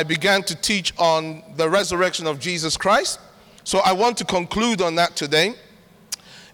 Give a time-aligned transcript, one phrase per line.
[0.00, 3.20] I began to teach on the resurrection of Jesus Christ.
[3.64, 5.54] So I want to conclude on that today.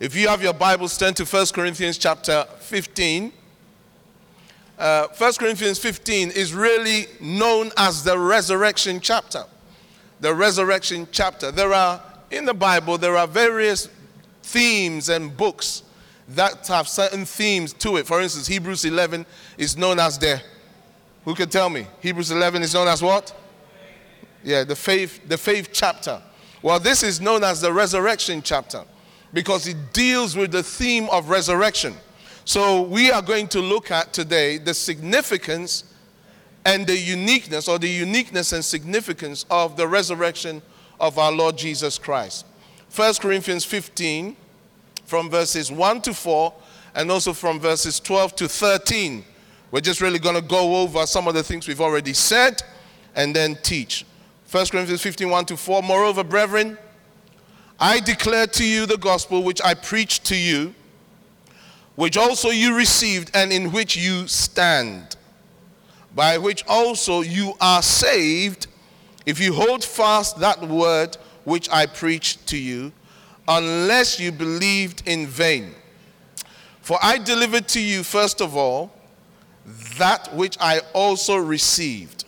[0.00, 3.32] If you have your Bibles, turn to 1 Corinthians chapter 15.
[4.76, 9.44] Uh, 1 Corinthians 15 is really known as the resurrection chapter.
[10.18, 11.52] The resurrection chapter.
[11.52, 12.02] There are,
[12.32, 13.88] in the Bible, there are various
[14.42, 15.84] themes and books
[16.30, 18.08] that have certain themes to it.
[18.08, 19.24] For instance, Hebrews 11
[19.56, 20.42] is known as the,
[21.26, 21.86] who can tell me?
[22.00, 23.34] Hebrews 11 is known as what?
[24.44, 26.22] Yeah, the faith, the faith chapter.
[26.62, 28.84] Well, this is known as the resurrection chapter
[29.32, 31.94] because it deals with the theme of resurrection.
[32.44, 35.92] So, we are going to look at today the significance
[36.64, 40.62] and the uniqueness, or the uniqueness and significance of the resurrection
[41.00, 42.46] of our Lord Jesus Christ.
[42.94, 44.36] 1 Corinthians 15,
[45.04, 46.54] from verses 1 to 4,
[46.94, 49.24] and also from verses 12 to 13.
[49.76, 52.62] We're just really going to go over some of the things we've already said
[53.14, 54.06] and then teach.
[54.50, 55.82] 1 Corinthians 15, 1 to 4.
[55.82, 56.78] Moreover, brethren,
[57.78, 60.74] I declare to you the gospel which I preached to you,
[61.94, 65.16] which also you received and in which you stand,
[66.14, 68.68] by which also you are saved,
[69.26, 72.92] if you hold fast that word which I preached to you,
[73.46, 75.74] unless you believed in vain.
[76.80, 78.95] For I delivered to you, first of all,
[79.98, 82.24] that which I also received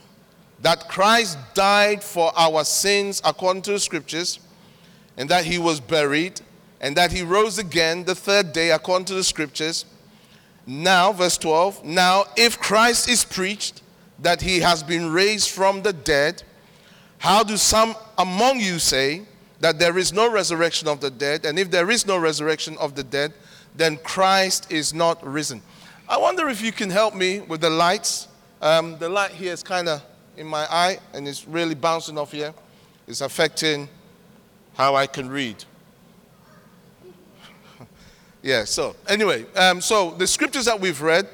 [0.61, 4.41] that Christ died for our sins according to the scriptures
[5.17, 6.41] and that he was buried,
[6.81, 9.85] and that he rose again the third day according to the scriptures.
[10.65, 13.83] Now, verse 12, now if Christ is preached
[14.21, 16.45] that he has been raised from the dead,
[17.19, 19.23] how do some among you say
[19.59, 21.45] that there is no resurrection of the dead?
[21.45, 23.33] And if there is no resurrection of the dead,
[23.75, 25.63] then Christ is not risen.
[26.11, 28.29] I wonder if you can help me with the lights.
[28.63, 30.03] Um, the light here is kind of
[30.39, 32.55] in my eye and it's really bouncing off here.
[33.07, 33.91] It's affecting
[34.75, 35.63] how I can read.
[38.43, 41.29] yeah, so anyway, um, so the scriptures that we've read,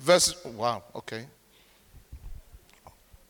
[0.00, 1.24] verses, wow, okay.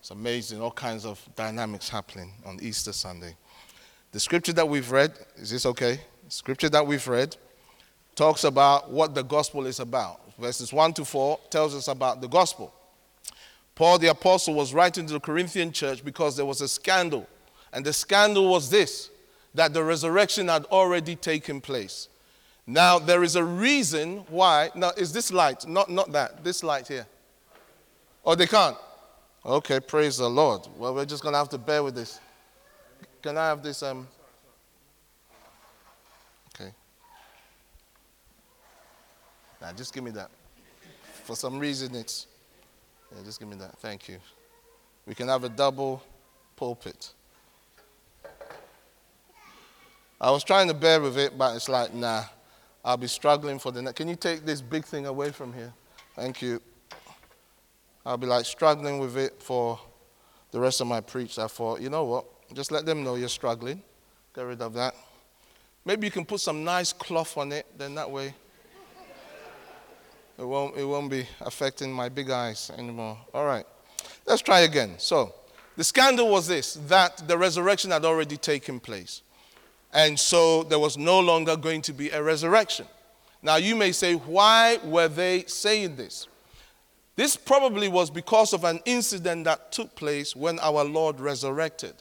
[0.01, 3.37] It's amazing, all kinds of dynamics happening on Easter Sunday.
[4.11, 6.01] The scripture that we've read, is this okay?
[6.25, 7.37] The scripture that we've read
[8.17, 10.21] talks about what the gospel is about.
[10.41, 12.73] Verses 1 to 4 tells us about the gospel.
[13.75, 17.29] Paul the apostle was writing to the Corinthian church because there was a scandal.
[17.73, 19.11] And the scandal was this
[19.55, 22.09] that the resurrection had already taken place.
[22.67, 24.71] Now, there is a reason why.
[24.75, 25.67] Now, is this light?
[25.67, 26.45] Not, not that.
[26.45, 27.07] This light here.
[28.25, 28.77] Oh, they can't?
[29.45, 30.69] Okay, praise the Lord.
[30.77, 32.21] Well, we're just going to have to bear with this.
[33.23, 33.83] Can I have this?
[33.83, 34.07] Um...
[39.61, 40.31] Now, just give me that.
[41.25, 42.27] For some reason, it's.
[43.15, 43.79] Yeah, just give me that.
[43.79, 44.19] Thank you.
[45.07, 46.03] We can have a double
[46.57, 47.13] pulpit.
[50.21, 52.25] I was trying to bear with it, but it's like, nah,
[52.85, 53.97] I'll be struggling for the next.
[53.97, 55.73] Can you take this big thing away from here?
[56.15, 56.61] Thank you.
[58.05, 59.79] I'll be like struggling with it for
[60.53, 61.39] the rest of my preach.
[61.39, 62.25] I thought, you know what?
[62.55, 63.83] Just let them know you're struggling.
[64.35, 64.95] Get rid of that.
[65.85, 68.35] Maybe you can put some nice cloth on it, then that way
[70.41, 73.19] it won't, it won't be affecting my big eyes anymore.
[73.35, 73.67] All right.
[74.27, 74.95] Let's try again.
[74.97, 75.35] So,
[75.77, 79.23] the scandal was this that the resurrection had already taken place.
[79.93, 82.87] And so there was no longer going to be a resurrection.
[83.43, 86.27] Now, you may say, why were they saying this?
[87.17, 91.95] This probably was because of an incident that took place when our Lord resurrected.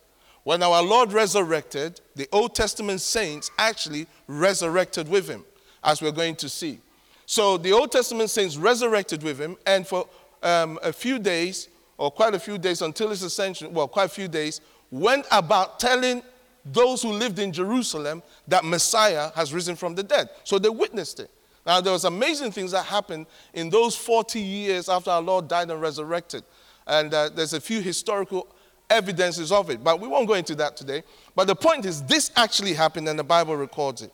[0.44, 5.44] When our Lord resurrected, the Old Testament saints actually resurrected with him,
[5.84, 6.80] as we're going to see.
[7.29, 10.09] So the Old Testament saints resurrected with him, and for
[10.41, 14.09] um, a few days, or quite a few days until his ascension, well, quite a
[14.09, 16.23] few days, went about telling
[16.66, 20.31] those who lived in Jerusalem that Messiah has risen from the dead.
[20.43, 21.29] So they witnessed it.
[21.67, 25.70] Now, there was amazing things that happened in those 40 years after our Lord died
[25.70, 26.43] and resurrected.
[26.87, 28.47] And uh, there's a few historical
[28.90, 31.03] evidences of it, but we won't go into that today.
[31.35, 34.11] But the point is, this actually happened, and the Bible records it.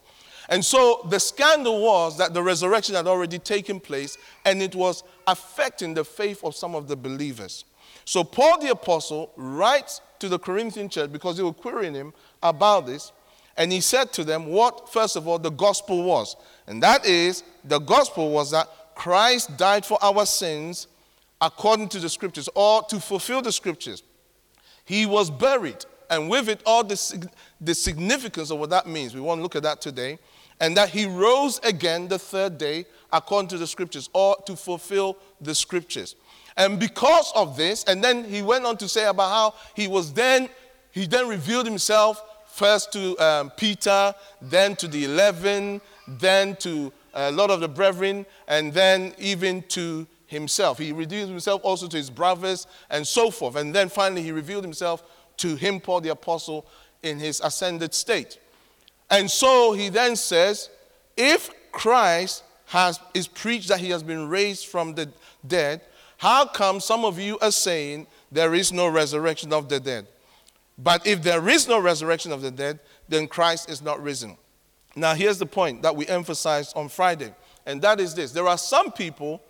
[0.49, 5.03] And so the scandal was that the resurrection had already taken place and it was
[5.27, 7.65] affecting the faith of some of the believers.
[8.05, 12.13] So Paul the apostle writes to the Corinthian church because they were querying him
[12.43, 13.11] about this.
[13.57, 16.35] And he said to them what, first of all, the gospel was.
[16.67, 20.87] And that is, the gospel was that Christ died for our sins
[21.41, 24.03] according to the scriptures, or to fulfill the scriptures.
[24.85, 29.13] He was buried, and with it, all the, the significance of what that means.
[29.13, 30.17] We won't look at that today
[30.59, 35.17] and that he rose again the third day according to the scriptures or to fulfill
[35.41, 36.15] the scriptures.
[36.57, 40.13] And because of this, and then he went on to say about how he was
[40.13, 40.49] then,
[40.91, 47.31] he then revealed himself first to um, Peter, then to the eleven, then to a
[47.31, 50.77] lot of the brethren, and then even to himself.
[50.77, 53.55] He revealed himself also to his brothers and so forth.
[53.57, 55.03] And then finally, he revealed himself
[55.37, 56.65] to him, Paul the Apostle,
[57.03, 58.39] in his ascended state.
[59.09, 60.69] And so he then says,
[61.15, 65.09] if Christ has, is preached that he has been raised from the
[65.45, 65.81] dead,
[66.17, 70.07] how come some of you are saying there is no resurrection of the dead?
[70.77, 74.37] But if there is no resurrection of the dead, then Christ is not risen.
[74.95, 77.33] Now, here's the point that we emphasized on Friday,
[77.65, 79.41] and that is this there are some people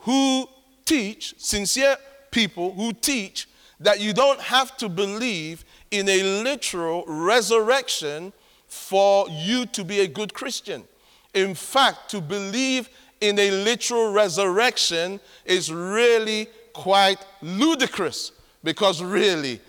[0.00, 0.48] who
[0.84, 1.96] teach, sincere
[2.30, 3.48] people who teach,
[3.80, 8.32] that you don't have to believe in a literal resurrection
[8.74, 10.84] for you to be a good Christian.
[11.32, 12.88] In fact, to believe
[13.20, 18.32] in a literal resurrection is really quite ludicrous
[18.64, 19.60] because really,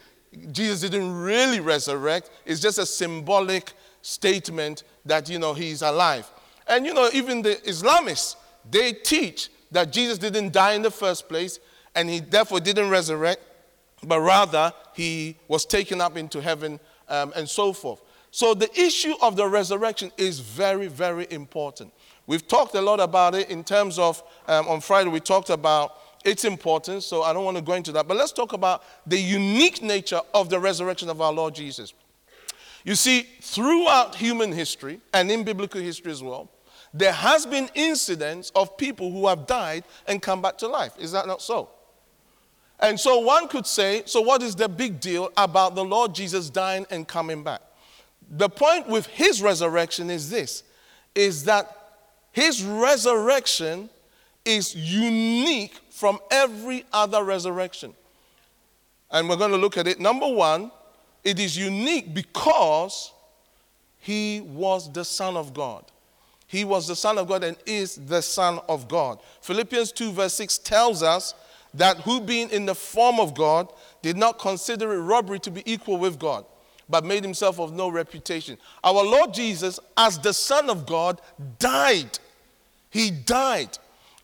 [0.52, 2.31] Jesus didn't really resurrect.
[2.46, 6.30] It's just a symbolic statement that, you know, he's alive.
[6.68, 8.36] And, you know, even the Islamists,
[8.69, 11.60] they teach that Jesus didn't die in the first place
[11.94, 13.42] and he therefore didn't resurrect,
[14.04, 18.01] but rather he was taken up into heaven um, and so forth.
[18.36, 21.94] So the issue of the resurrection is very, very important.
[22.28, 25.94] We've talked a lot about it in terms of, um, on Friday, we talked about
[26.26, 28.10] its importance, so I don't want to go into that.
[28.10, 31.94] But let's talk about the unique nature of the resurrection of our Lord Jesus.
[32.84, 36.52] You see, throughout human history and in biblical history as well,
[36.94, 40.92] there has been incidents of people who have died and come back to life.
[41.00, 41.70] Is that not so?
[42.82, 46.50] And so one could say, so what is the big deal about the Lord Jesus
[46.50, 47.62] dying and coming back?
[48.30, 50.63] The point with his resurrection is this
[51.13, 51.86] is that
[52.31, 53.89] his resurrection
[54.44, 57.94] is unique from every other resurrection.
[59.10, 60.00] And we're going to look at it.
[60.00, 60.72] Number one,
[61.24, 63.13] it is unique because
[64.00, 65.86] he was the Son of God.
[66.48, 69.19] He was the Son of God and is the Son of God.
[69.42, 71.33] Philippians 2, verse 6 tells us
[71.74, 75.63] that who being in the form of God did not consider it robbery to be
[75.66, 76.45] equal with God
[76.90, 78.58] but made himself of no reputation.
[78.84, 81.22] Our Lord Jesus, as the Son of God,
[81.60, 82.20] died.
[82.90, 83.78] He died.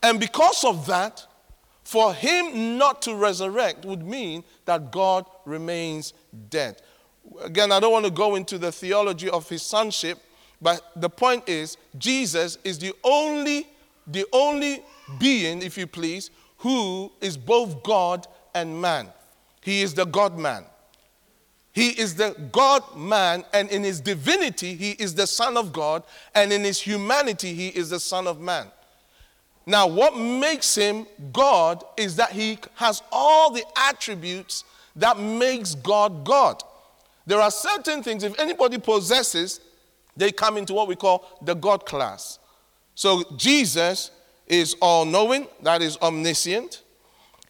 [0.03, 1.25] And because of that,
[1.83, 6.13] for him not to resurrect would mean that God remains
[6.49, 6.81] dead.
[7.41, 10.19] Again, I don't want to go into the theology of his sonship,
[10.61, 13.67] but the point is Jesus is the only
[14.07, 14.83] the only
[15.19, 19.09] being, if you please, who is both God and man.
[19.61, 20.65] He is the God man.
[21.73, 26.03] He is the God man, and in his divinity, he is the Son of God,
[26.35, 28.67] and in his humanity, he is the Son of man.
[29.65, 34.65] Now, what makes him God is that he has all the attributes
[34.95, 36.61] that makes God God.
[37.25, 39.61] There are certain things, if anybody possesses,
[40.17, 42.39] they come into what we call the God class.
[42.95, 44.11] So, Jesus
[44.47, 46.81] is all knowing, that is omniscient.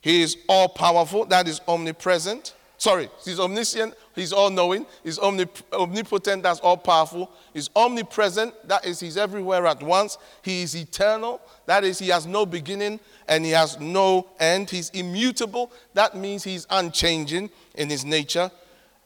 [0.02, 2.54] He is all powerful, that is omnipresent.
[2.78, 7.31] Sorry, he's omniscient, he's all knowing, he's omnipotent, that's all powerful.
[7.54, 10.18] He's omnipresent, that is, he's everywhere at once.
[10.41, 14.70] He is eternal, that is, he has no beginning and he has no end.
[14.70, 18.51] He's immutable, that means he's unchanging in his nature.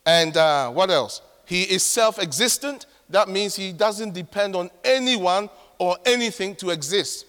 [0.05, 1.21] And uh, what else?
[1.45, 7.25] He is self existent, that means he doesn't depend on anyone or anything to exist.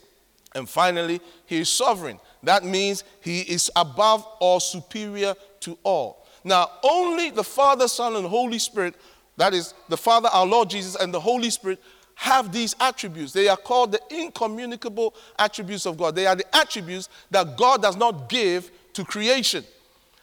[0.54, 2.18] And finally, he is sovereign.
[2.42, 6.25] That means he is above or superior to all.
[6.47, 8.95] Now, only the Father, Son, and Holy Spirit,
[9.37, 11.83] that is, the Father, our Lord Jesus, and the Holy Spirit,
[12.15, 13.33] have these attributes.
[13.33, 16.15] They are called the incommunicable attributes of God.
[16.15, 19.65] They are the attributes that God does not give to creation.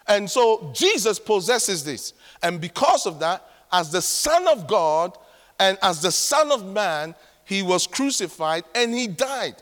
[0.07, 2.13] And so Jesus possesses this.
[2.41, 5.17] And because of that, as the Son of God
[5.59, 9.55] and as the Son of Man, he was crucified and he died.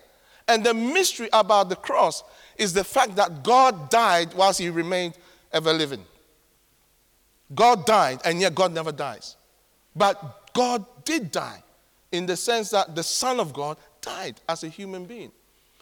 [0.48, 2.24] And the mystery about the cross
[2.56, 5.16] is the fact that God died whilst he remained
[5.52, 6.06] ever living.
[7.54, 9.36] God died, and yet God never dies.
[9.96, 11.64] But God did die
[12.12, 15.32] in the sense that the Son of God died as a human being.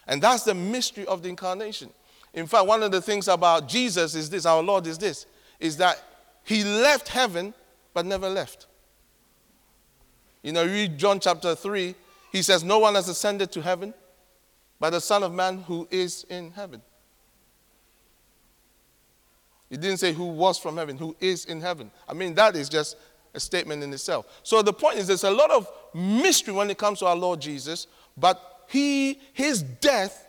[0.07, 1.89] And that's the mystery of the incarnation.
[2.33, 5.25] In fact, one of the things about Jesus is this, our Lord is this,
[5.59, 6.03] is that
[6.43, 7.53] he left heaven
[7.93, 8.67] but never left.
[10.41, 11.95] You know, read John chapter 3,
[12.31, 13.93] he says, No one has ascended to heaven
[14.79, 16.81] but the Son of Man who is in heaven.
[19.69, 21.91] He didn't say who was from heaven, who is in heaven.
[22.07, 22.97] I mean, that is just
[23.33, 24.25] a statement in itself.
[24.43, 27.39] So the point is, there's a lot of mystery when it comes to our Lord
[27.39, 30.27] Jesus, but he, his death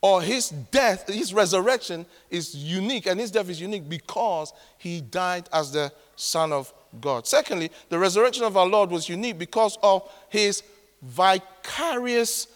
[0.00, 5.48] or his death, his resurrection is unique, and his death is unique because he died
[5.52, 7.26] as the Son of God.
[7.26, 10.62] Secondly, the resurrection of our Lord was unique because of his
[11.02, 12.48] vicarious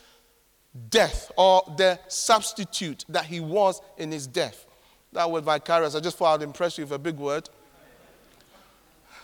[0.88, 4.67] death or the substitute that he was in his death.
[5.12, 7.49] That word vicarious, I just thought I'd impress you with a big word.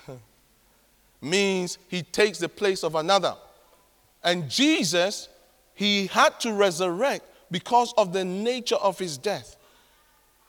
[1.20, 3.34] means he takes the place of another.
[4.24, 5.28] And Jesus,
[5.74, 9.56] he had to resurrect because of the nature of his death.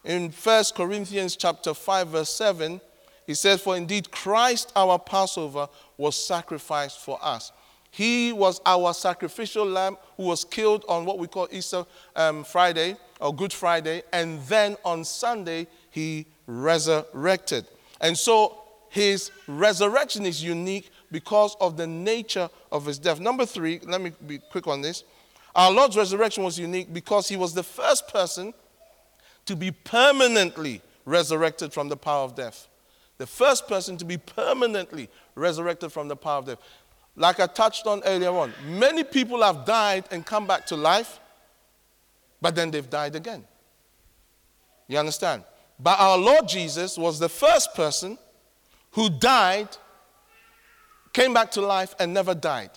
[0.04, 2.82] In 1 Corinthians chapter 5 verse 7,
[3.28, 5.68] he says, For indeed Christ our Passover
[5.98, 7.52] was sacrificed for us.
[7.92, 12.96] He was our sacrificial lamb who was killed on what we call Easter um, Friday
[13.20, 17.66] or Good Friday, and then on Sunday he resurrected.
[18.02, 18.58] And so
[18.90, 23.20] his resurrection is unique because of the nature of his death.
[23.20, 25.04] Number three, let me be quick on this.
[25.56, 28.54] Our Lord's resurrection was unique because he was the first person
[29.46, 32.68] to be permanently resurrected from the power of death.
[33.18, 36.60] The first person to be permanently resurrected from the power of death.
[37.16, 41.20] Like I touched on earlier on, many people have died and come back to life,
[42.42, 43.44] but then they've died again.
[44.88, 45.44] You understand?
[45.80, 48.18] But our Lord Jesus was the first person
[48.92, 49.70] who died,
[51.14, 52.72] came back to life, and never died.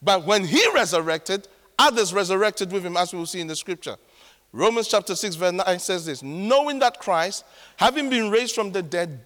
[0.00, 3.96] But when he resurrected, Others resurrected with him, as we will see in the scripture.
[4.52, 7.44] Romans chapter 6, verse 9 says this Knowing that Christ,
[7.76, 9.20] having been raised from the dead,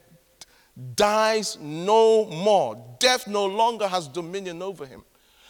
[0.94, 2.82] dies no more.
[2.98, 5.02] Death no longer has dominion over him.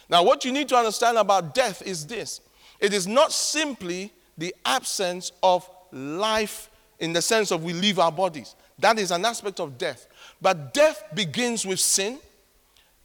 [0.09, 2.39] Now, what you need to understand about death is this
[2.83, 8.11] it is not simply the absence of life in the sense of we leave our
[8.11, 8.55] bodies.
[8.77, 10.05] That is an aspect of death.
[10.41, 12.19] But death begins with sin,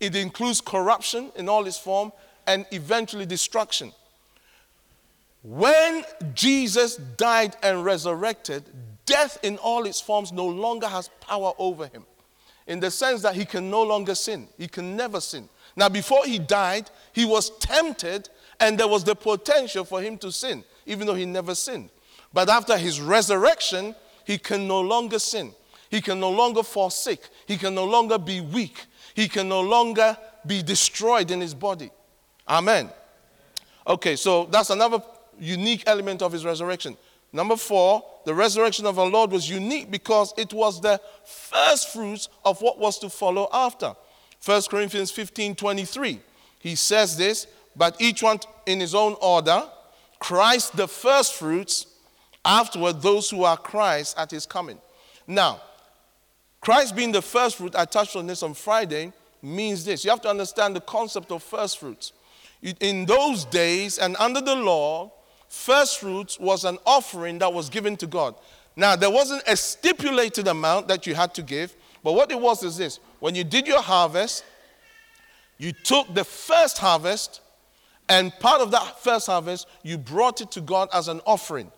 [0.00, 2.10] it includes corruption in all its form,
[2.48, 3.92] and eventually destruction.
[5.44, 6.04] When
[6.34, 8.64] Jesus died and resurrected,
[9.06, 12.04] death in all its forms no longer has power over him.
[12.66, 15.48] In the sense that he can no longer sin, he can never sin.
[15.76, 18.28] Now, before he died, he was tempted
[18.60, 21.90] and there was the potential for him to sin, even though he never sinned.
[22.32, 25.52] But after his resurrection, he can no longer sin.
[25.90, 27.20] He can no longer sick.
[27.46, 28.84] He can no longer be weak.
[29.14, 31.90] He can no longer be destroyed in his body.
[32.46, 32.90] Amen.
[33.86, 35.02] Okay, so that's another
[35.38, 36.96] unique element of his resurrection.
[37.32, 42.28] Number four, the resurrection of our Lord was unique because it was the first fruits
[42.44, 43.94] of what was to follow after.
[44.44, 46.20] 1 Corinthians 15 23.
[46.58, 47.46] He says this,
[47.78, 49.62] but each one in his own order,
[50.18, 51.86] Christ the first fruits,
[52.44, 54.78] afterward those who are Christ at his coming.
[55.26, 55.60] Now,
[56.60, 60.04] Christ being the first fruit, I touched on this on Friday, means this.
[60.04, 62.12] You have to understand the concept of first fruits.
[62.80, 65.12] In those days and under the law,
[65.48, 68.34] first fruits was an offering that was given to God.
[68.74, 72.62] Now, there wasn't a stipulated amount that you had to give, but what it was
[72.62, 74.44] is this when you did your harvest,
[75.58, 77.40] you took the first harvest,
[78.08, 81.70] and part of that first harvest, you brought it to God as an offering.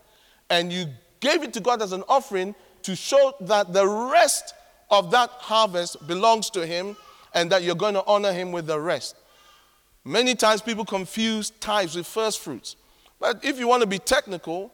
[0.48, 0.86] And you
[1.20, 4.54] gave it to God as an offering to show that the rest
[4.90, 6.96] of that harvest belongs to Him
[7.34, 9.16] and that you're going to honor Him with the rest.
[10.04, 12.76] Many times people confuse tithes with first fruits.
[13.18, 14.72] But if you want to be technical,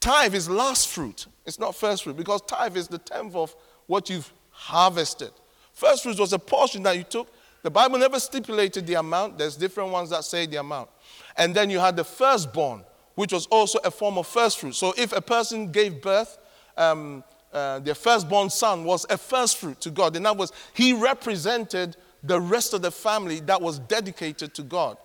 [0.00, 1.26] tithe is last fruit.
[1.46, 3.54] It's not first fruit because tithe is the tenth of
[3.86, 5.30] what you've harvested.
[5.72, 7.32] First fruits was a portion that you took.
[7.62, 9.38] The Bible never stipulated the amount.
[9.38, 10.88] There's different ones that say the amount.
[11.36, 14.74] And then you had the firstborn, which was also a form of first fruit.
[14.74, 16.38] So if a person gave birth,
[16.76, 20.16] um, uh, their firstborn son was a first fruit to God.
[20.16, 24.96] In other words, he represented the rest of the family that was dedicated to God.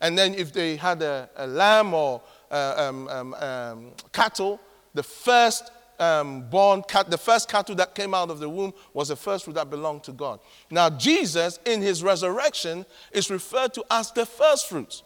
[0.00, 4.60] And then if they had a, a lamb or uh, um, um, um, cattle,
[4.94, 9.08] the first um, born cat, the first cattle that came out of the womb was
[9.08, 10.40] the first fruit that belonged to God.
[10.70, 15.02] Now, Jesus, in his resurrection, is referred to as the first fruits.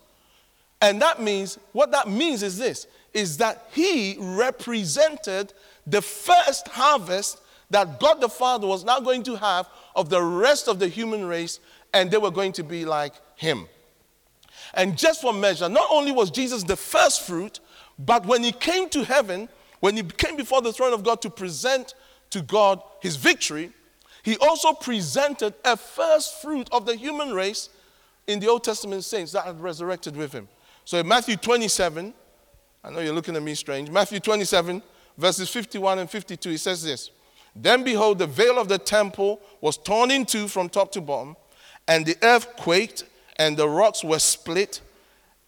[0.81, 5.55] And that means, what that means is this, is that he represented
[5.87, 10.69] the first harvest that God the Father was now going to have of the rest
[10.69, 11.61] of the human race,
[11.95, 13.69] and they were going to be like him.
[14.75, 17.61] And just for measure, not only was Jesus the first fruit,
[17.99, 19.49] but when he came to heaven,
[19.83, 21.95] when he came before the throne of God to present
[22.31, 23.73] to God his victory,
[24.23, 27.69] he also presented a first fruit of the human race
[28.29, 30.47] in the Old Testament saints that had resurrected with him.
[30.85, 32.15] So in Matthew 27,
[32.85, 34.81] I know you're looking at me strange, Matthew 27,
[35.19, 37.11] verses 51 and 52, he says this
[37.57, 41.37] then behold, the veil of the temple was torn in two from top to bottom,
[41.89, 43.03] and the earth quaked,
[43.37, 44.81] and the rocks were split,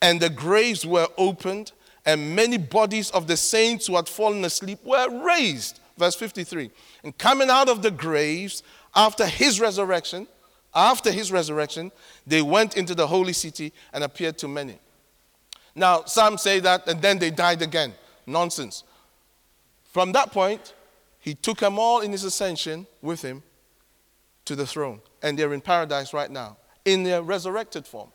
[0.02, 1.70] and the graves were opened,
[2.06, 5.80] and many bodies of the saints who had fallen asleep were raised.
[5.96, 6.70] Verse 53.
[7.02, 8.62] And coming out of the graves
[8.94, 10.26] after his resurrection,
[10.74, 11.92] after his resurrection,
[12.26, 14.78] they went into the holy city and appeared to many.
[15.74, 17.94] Now, some say that, and then they died again.
[18.26, 18.84] Nonsense.
[19.92, 20.74] From that point,
[21.20, 23.42] he took them all in his ascension with him
[24.44, 25.00] to the throne.
[25.22, 28.10] And they're in paradise right now, in their resurrected form,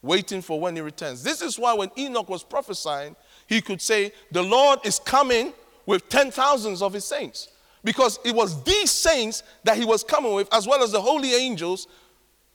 [0.00, 1.22] waiting for when he returns.
[1.22, 3.16] This is why when Enoch was prophesying,
[3.52, 5.52] he could say, The Lord is coming
[5.84, 7.48] with ten thousands of his saints.
[7.84, 11.34] Because it was these saints that he was coming with, as well as the holy
[11.34, 11.88] angels,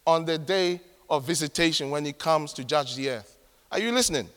[0.06, 3.38] on the day of visitation when he comes to judge the earth.
[3.72, 4.30] Are you listening?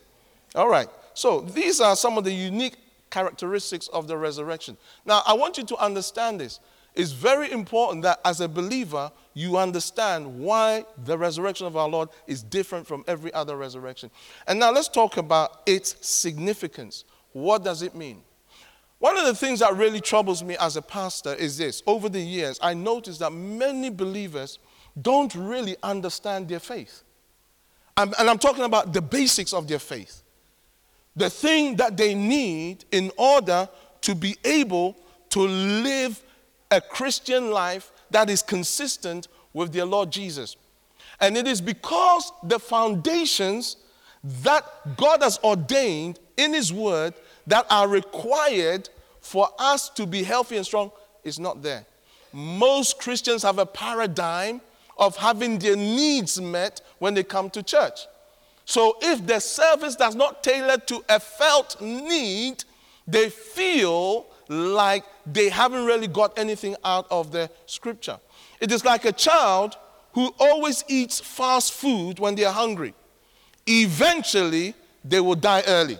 [0.55, 0.89] All right.
[1.15, 2.77] So these are some of the unique
[3.09, 4.77] characteristics of the resurrection.
[5.05, 6.59] Now, I want you to understand this.
[6.95, 12.09] It's very important that as a believer, you understand why the resurrection of our Lord
[12.27, 14.11] is different from every other resurrection.
[14.47, 17.05] And now let's talk about its significance.
[17.33, 18.23] What does it mean?
[18.99, 21.83] One of the things that really troubles me as a pastor is this.
[21.87, 24.59] Over the years, I noticed that many believers
[25.01, 27.03] don't really understand their faith.
[27.97, 30.23] And I'm talking about the basics of their faith
[31.17, 33.69] the thing that they need in order
[34.01, 34.97] to be able
[35.31, 36.23] to live
[36.71, 40.57] a Christian life that is consistent with their Lord Jesus.
[41.21, 43.77] And it is because the foundations
[44.43, 44.65] that
[44.97, 47.15] God has ordained in His Word
[47.47, 48.89] that are required
[49.21, 50.91] for us to be healthy and strong
[51.25, 51.85] is not there.
[52.33, 54.61] Most Christians have a paradigm
[54.97, 58.01] of having their needs met when they come to church.
[58.65, 62.63] So if the service does not tailor to a felt need,
[63.07, 68.19] they feel like they haven't really got anything out of the scripture.
[68.61, 69.77] It is like a child
[70.13, 72.93] who always eats fast food when they are hungry.
[73.67, 75.99] Eventually, they will die early.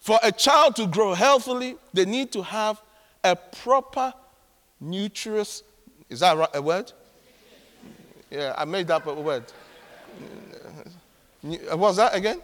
[0.00, 2.82] For a child to grow healthily, they need to have
[3.22, 4.12] a proper
[4.80, 5.62] nutritious,
[6.10, 6.92] is that a word?
[8.28, 9.44] Yeah, I made up a word.
[11.44, 12.40] Was that again?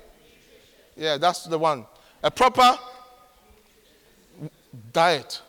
[0.97, 1.87] Yeah, that's the one.
[2.23, 2.79] A proper
[4.93, 5.41] diet.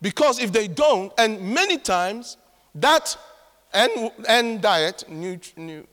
[0.00, 2.36] Because if they don't, and many times
[2.74, 3.16] that
[3.72, 5.86] and, and diet, nut, nu,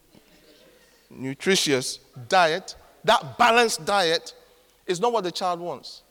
[1.09, 4.33] nutritious diet, that balanced diet
[4.85, 6.01] is not what the child wants.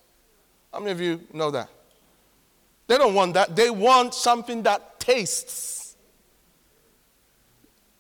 [0.73, 1.69] How many of you know that?
[2.87, 3.55] They don't want that.
[3.55, 5.97] They want something that tastes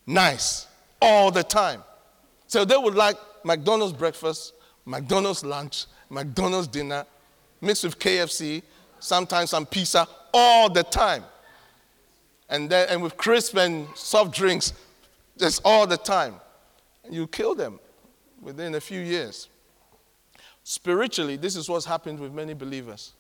[0.07, 0.67] nice
[1.03, 1.83] all the time.
[2.47, 7.05] So they would like McDonald's breakfast, McDonald's lunch, McDonald's dinner,
[7.61, 8.63] mixed with KFC,
[9.01, 11.25] sometimes some pizza all the time.
[12.49, 14.73] And then and with crisp and soft drinks
[15.39, 16.35] just all the time.
[17.11, 17.79] You kill them
[18.41, 19.49] within a few years.
[20.65, 23.15] Spiritually, this is what's happened with many believers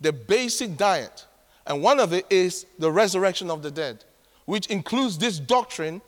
[0.00, 1.26] the basic diet,
[1.66, 4.04] and one of it is the resurrection of the dead,
[4.44, 6.00] which includes this doctrine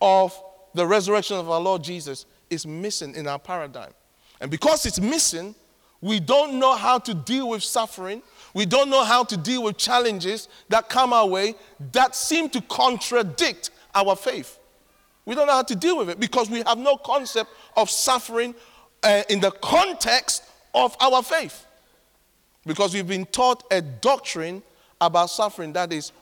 [0.00, 0.38] of
[0.72, 3.92] the resurrection of our Lord Jesus, is missing in our paradigm.
[4.40, 5.54] And because it's missing,
[6.00, 8.22] we don't know how to deal with suffering.
[8.52, 11.54] We don't know how to deal with challenges that come our way
[11.92, 14.58] that seem to contradict our faith.
[15.24, 18.54] We don't know how to deal with it because we have no concept of suffering
[19.02, 21.66] uh, in the context of our faith.
[22.66, 24.62] Because we've been taught a doctrine
[25.00, 26.12] about suffering that is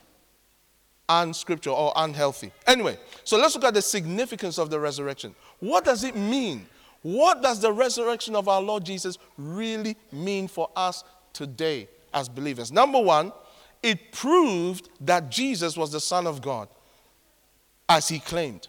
[1.08, 2.52] unscriptural or unhealthy.
[2.66, 5.34] Anyway, so let's look at the significance of the resurrection.
[5.62, 6.66] What does it mean?
[7.02, 12.72] What does the resurrection of our Lord Jesus really mean for us today as believers?
[12.72, 13.32] Number one,
[13.80, 16.68] it proved that Jesus was the Son of God,
[17.88, 18.66] as he claimed.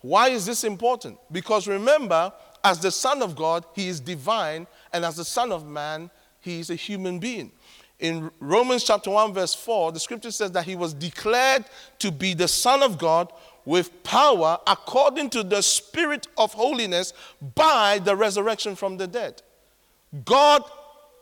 [0.00, 1.18] Why is this important?
[1.30, 2.32] Because remember,
[2.64, 6.60] as the Son of God, he is divine, and as the Son of Man, he
[6.60, 7.52] is a human being.
[8.00, 11.66] In Romans chapter 1, verse 4, the scripture says that he was declared
[11.98, 13.30] to be the Son of God
[13.64, 17.12] with power according to the Spirit of holiness
[17.54, 19.42] by the resurrection from the dead.
[20.24, 20.62] God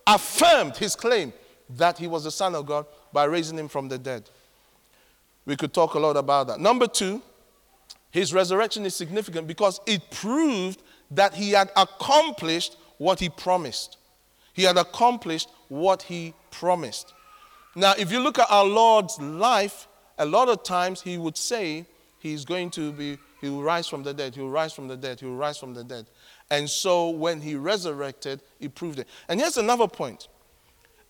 [0.06, 1.32] affirmed his claim
[1.76, 4.28] that he was the Son of God by raising him from the dead.
[5.46, 6.60] We could talk a lot about that.
[6.60, 7.22] Number two,
[8.10, 13.98] his resurrection is significant because it proved that he had accomplished what he promised.
[14.52, 17.14] He had accomplished what he promised.
[17.76, 19.86] Now, if you look at our Lord's life,
[20.18, 21.86] a lot of times he would say
[22.20, 24.96] he's going to be, he will rise from the dead, he will rise from the
[24.96, 26.06] dead, he will rise from the dead.
[26.50, 29.08] And so when he resurrected, he proved it.
[29.28, 30.28] And here's another point.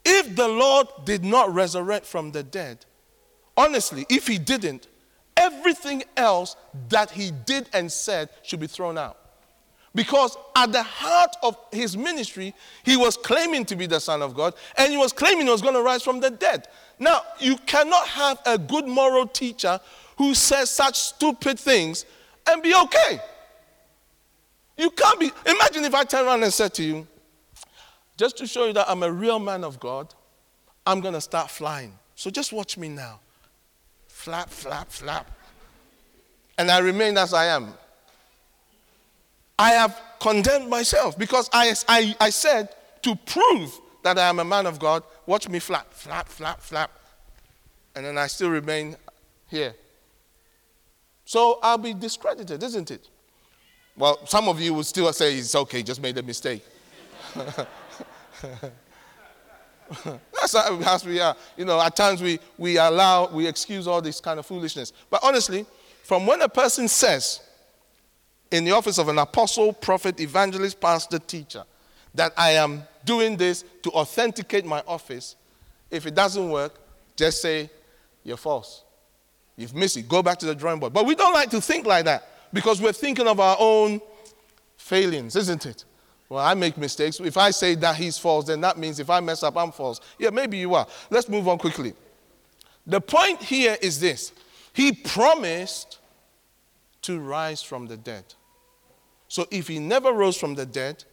[0.05, 2.87] If the Lord did not resurrect from the dead,
[3.57, 4.89] honestly, if he didn't,
[5.37, 6.57] everything else
[6.89, 9.17] that he did and said should be thrown out.
[9.95, 14.35] Because at the heart of his ministry, he was claiming to be the Son of
[14.35, 16.69] God and he was claiming he was going to rise from the dead.
[16.99, 19.81] Now, you cannot have a good moral teacher
[20.21, 22.05] who says such stupid things
[22.47, 23.19] and be okay.
[24.77, 25.33] You can't be.
[25.47, 27.07] Imagine if I turn around and said to you,
[28.19, 30.13] just to show you that I'm a real man of God,
[30.87, 31.99] I'm going to start flying.
[32.17, 33.19] So just watch me now.
[34.09, 35.31] Flap, flap, flap.
[36.59, 37.73] And I remain as I am.
[39.59, 42.69] I have condemned myself because I, I, I said
[43.05, 46.91] to prove that I am a man of God, watch me flap, flap, flap, flap.
[47.95, 48.97] And then I still remain
[49.49, 49.75] here.
[51.31, 53.09] So I'll be discredited, isn't it?
[53.97, 56.65] Well, some of you will still say it's okay, just made a mistake.
[57.37, 57.69] That's
[60.57, 61.21] how we.
[61.21, 64.93] Uh, you know, at times we, we allow, we excuse all this kind of foolishness.
[65.09, 65.67] But honestly,
[66.03, 67.39] from when a person says,
[68.51, 71.63] in the office of an apostle, prophet, evangelist, pastor, teacher,
[72.13, 75.37] that I am doing this to authenticate my office,
[75.93, 76.81] if it doesn't work,
[77.15, 77.71] just say,
[78.25, 78.83] You're false.
[79.61, 80.09] You've missed it.
[80.09, 80.95] Go back to the drawing board.
[80.95, 84.01] But we don't like to think like that because we're thinking of our own
[84.79, 85.85] failings, isn't it?
[86.31, 87.21] Well, I make mistakes.
[87.21, 90.01] If I say that he's false, then that means if I mess up, I'm false.
[90.19, 90.87] Yeah, maybe you are.
[91.11, 91.93] Let's move on quickly.
[92.87, 94.33] The point here is this
[94.73, 95.99] He promised
[97.03, 98.25] to rise from the dead.
[99.29, 101.05] So if he never rose from the dead,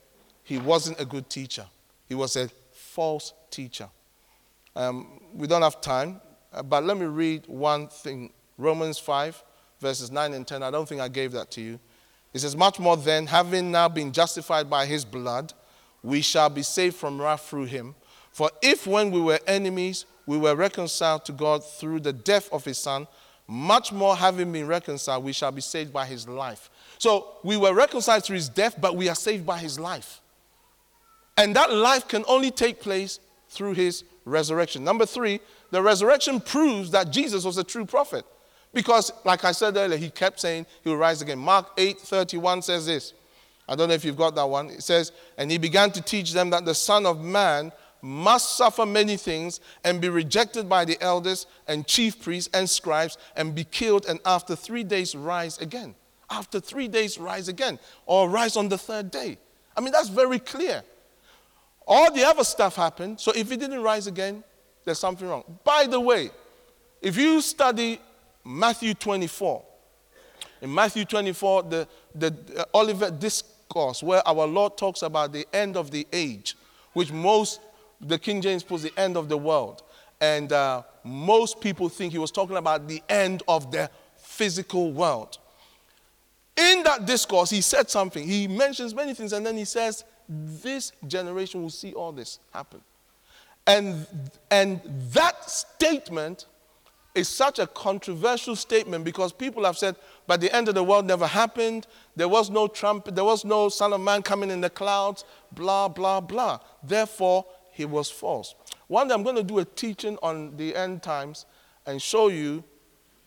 [0.44, 1.66] he wasn't a good teacher.
[2.08, 3.90] He was a false teacher.
[4.76, 6.22] Um, we don't have time,
[6.54, 9.44] uh, but let me read one thing Romans 5,
[9.80, 10.64] verses 9 and 10.
[10.64, 11.80] I don't think I gave that to you.
[12.34, 15.54] It says, Much more then, having now been justified by his blood,
[16.04, 17.96] we shall be saved from wrath through him.
[18.32, 22.66] For if when we were enemies, we were reconciled to God through the death of
[22.66, 23.08] his son,
[23.48, 26.70] much more having been reconciled, we shall be saved by his life.
[26.98, 30.22] So we were reconciled through his death, but we are saved by his life.
[31.38, 34.84] And that life can only take place through his resurrection.
[34.84, 35.40] Number three,
[35.72, 38.26] the resurrection proves that Jesus was a true prophet.
[38.74, 41.40] Because, like I said earlier, he kept saying he will rise again.
[41.40, 43.14] Mark 8 31 says this.
[43.70, 44.70] I don't know if you've got that one.
[44.70, 48.86] It says, And he began to teach them that the Son of Man must suffer
[48.86, 53.64] many things and be rejected by the elders and chief priests and scribes and be
[53.64, 55.96] killed and after three days rise again
[56.30, 59.38] after three days rise again or rise on the third day.
[59.76, 60.84] I mean, that's very clear.
[61.88, 64.44] All the other stuff happened, so if he didn't rise again,
[64.84, 65.44] there's something wrong.
[65.64, 66.32] By the way,
[67.02, 68.00] if you study
[68.48, 69.62] Matthew 24,
[70.62, 75.92] in Matthew 24, the, the Olivet Discourse, where our Lord talks about the end of
[75.92, 76.56] the age,
[76.94, 77.60] which most,
[78.00, 79.84] the King James puts the end of the world.
[80.22, 85.38] And uh, most people think he was talking about the end of the physical world.
[86.56, 88.26] In that discourse, he said something.
[88.26, 92.80] He mentions many things, and then he says, This generation will see all this happen.
[93.68, 94.08] And,
[94.50, 94.80] and
[95.12, 96.46] that statement
[97.18, 99.96] is such a controversial statement because people have said,
[100.28, 101.88] but the end of the world never happened.
[102.16, 105.88] There was no Trump, there was no Son of Man coming in the clouds, blah,
[105.88, 106.60] blah, blah.
[106.84, 108.56] Therefore, he was false.
[108.88, 111.46] One day I'm going to do a teaching on the end times
[111.86, 112.64] and show you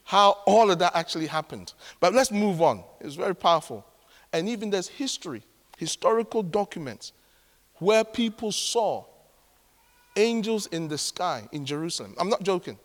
[0.05, 1.72] how all of that actually happened.
[2.00, 2.83] But let's move on.
[3.00, 3.87] It's very powerful.
[4.33, 5.42] And even there's history,
[5.76, 7.12] historical documents
[7.74, 9.05] where people saw
[10.16, 12.14] angels in the sky in Jerusalem.
[12.18, 12.79] I'm not joking.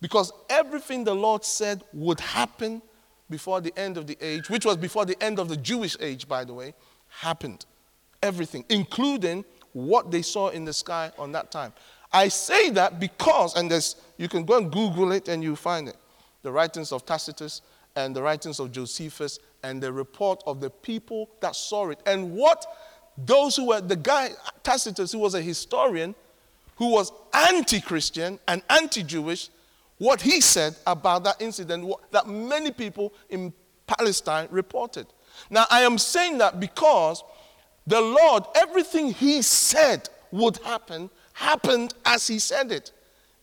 [0.00, 2.80] Because everything the Lord said would happen
[3.28, 6.26] before the end of the age, which was before the end of the Jewish age,
[6.26, 6.74] by the way,
[7.08, 7.66] happened.
[8.22, 11.72] Everything, including what they saw in the sky on that time.
[12.12, 15.88] I say that because, and there's, you can go and Google it and you'll find
[15.88, 15.96] it
[16.42, 17.60] the writings of Tacitus
[17.96, 22.00] and the writings of Josephus and the report of the people that saw it.
[22.06, 22.64] And what
[23.18, 24.30] those who were, the guy,
[24.62, 26.14] Tacitus, who was a historian,
[26.76, 29.50] who was anti Christian and anti Jewish,
[30.00, 33.52] what he said about that incident that many people in
[33.86, 35.06] Palestine reported.
[35.50, 37.22] Now, I am saying that because
[37.86, 42.92] the Lord, everything he said would happen, happened as he said it,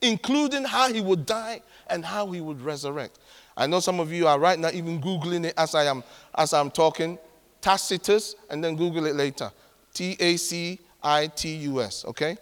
[0.02, 3.20] including how he would die and how he would resurrect.
[3.56, 6.54] I know some of you are right now even Googling it as I am, as
[6.54, 7.20] I'm talking.
[7.62, 9.52] Tacitus, and then Google it later.
[9.94, 12.36] T A C I T U S, okay?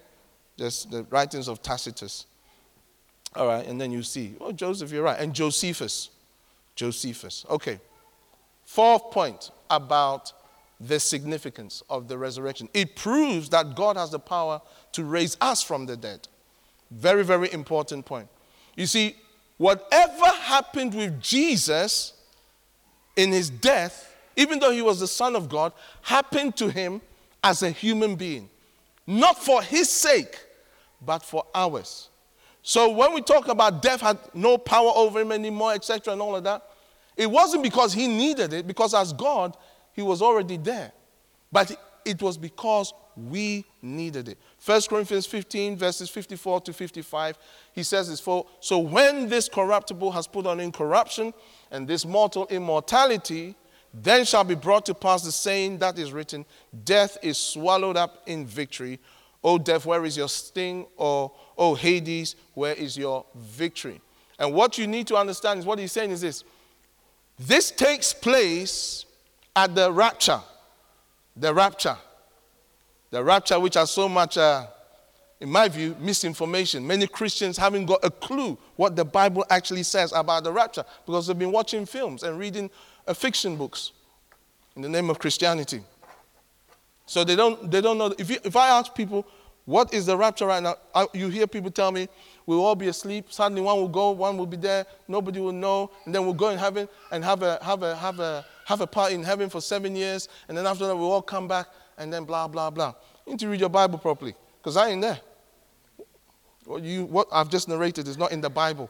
[0.58, 2.28] Just the writings of Tacitus.
[3.36, 5.20] All right, and then you see, oh, Joseph, you're right.
[5.20, 6.10] And Josephus.
[6.76, 7.46] Josephus.
[7.50, 7.80] Okay.
[8.66, 10.34] Fourth point about
[10.80, 15.62] the significance of the resurrection it proves that God has the power to raise us
[15.62, 16.28] from the dead.
[16.92, 18.28] Very, very important point.
[18.76, 19.16] You see,
[19.58, 22.14] Whatever happened with Jesus
[23.16, 25.72] in his death, even though he was the Son of God,
[26.02, 27.02] happened to him
[27.44, 28.50] as a human being.
[29.08, 30.38] Not for his sake,
[31.02, 32.10] but for ours.
[32.68, 36.36] So when we talk about death had no power over him anymore, etc., and all
[36.36, 36.64] of that,
[37.16, 39.56] it wasn't because he needed it, because as God,
[39.94, 40.92] he was already there.
[41.52, 44.40] But it was because we needed it.
[44.66, 47.38] 1 Corinthians 15, verses 54 to 55,
[47.72, 51.36] he says this for so when this corruptible has put on incorruption,
[51.70, 53.56] and this mortal immortality,
[53.94, 56.44] then shall be brought to pass the saying that is written,
[56.84, 59.00] Death is swallowed up in victory.
[59.44, 60.88] O death, where is your sting?
[60.98, 64.02] Or, O Hades, where is your victory?
[64.38, 66.44] And what you need to understand is what he's saying is this
[67.38, 69.06] this takes place
[69.56, 70.42] at the rapture.
[71.36, 71.98] The rapture.
[73.12, 74.68] The rapture, which has so much, uh,
[75.40, 76.86] in my view, misinformation.
[76.86, 81.28] Many Christians haven't got a clue what the Bible actually says about the rapture because
[81.28, 82.70] they've been watching films and reading
[83.08, 83.92] uh, fiction books
[84.76, 85.82] in the name of Christianity.
[87.06, 88.14] So they don't, they don't know.
[88.18, 89.26] If, you, if I ask people,
[89.66, 90.76] what is the rapture right now?
[91.14, 92.08] You hear people tell me,
[92.46, 93.32] we'll all be asleep.
[93.32, 96.50] Suddenly one will go, one will be there, nobody will know, and then we'll go
[96.50, 99.62] in heaven and have a, have a, have a, have a party in heaven for
[99.62, 102.94] seven years, and then after that we'll all come back, and then blah, blah, blah.
[103.26, 105.20] You need to read your Bible properly, because I ain't there.
[106.66, 108.90] What, you, what I've just narrated is not in the Bible.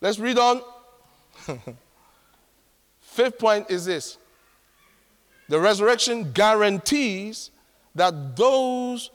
[0.00, 0.62] Let's read on.
[3.00, 4.18] Fifth point is this
[5.48, 7.50] the resurrection guarantees
[7.94, 9.10] that those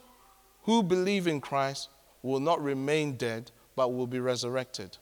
[0.70, 1.88] who believe in Christ
[2.22, 4.96] will not remain dead, but will be resurrected.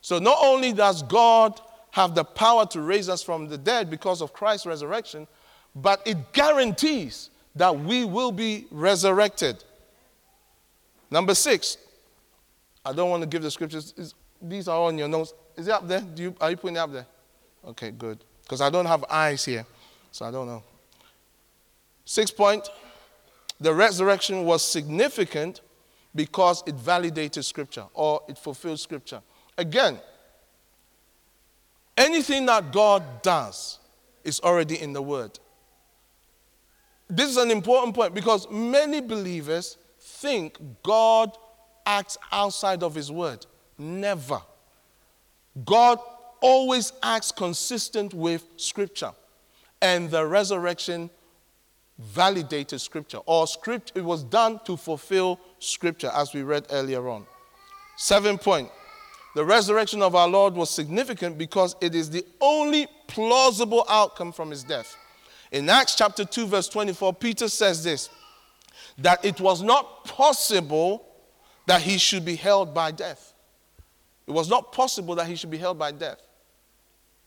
[0.00, 1.60] So not only does God
[1.92, 5.28] have the power to raise us from the dead because of Christ's resurrection,
[5.76, 9.62] but it guarantees that we will be resurrected.
[11.12, 11.78] Number six,
[12.84, 14.14] I don't want to give the scriptures.
[14.42, 15.32] These are on your notes.
[15.56, 16.00] Is it up there?
[16.00, 17.06] Do you, are you putting it up there?
[17.64, 18.18] Okay, good.
[18.42, 19.64] Because I don't have eyes here,
[20.10, 20.64] so I don't know.
[22.04, 22.68] Sixth point
[23.60, 25.60] the resurrection was significant
[26.14, 29.20] because it validated Scripture or it fulfilled Scripture.
[29.56, 29.98] Again,
[31.96, 33.78] anything that God does
[34.22, 35.38] is already in the Word.
[37.08, 41.36] This is an important point because many believers think God
[41.84, 43.46] acts outside of His Word.
[43.78, 44.40] Never.
[45.64, 45.98] God
[46.40, 49.12] always acts consistent with Scripture.
[49.80, 51.10] And the resurrection
[51.98, 57.24] validated scripture or script it was done to fulfill scripture as we read earlier on.
[57.96, 58.70] Seven point
[59.36, 64.50] the resurrection of our lord was significant because it is the only plausible outcome from
[64.50, 64.96] his death.
[65.52, 68.08] In acts chapter 2 verse 24 peter says this
[68.98, 71.06] that it was not possible
[71.66, 73.34] that he should be held by death.
[74.26, 76.20] It was not possible that he should be held by death.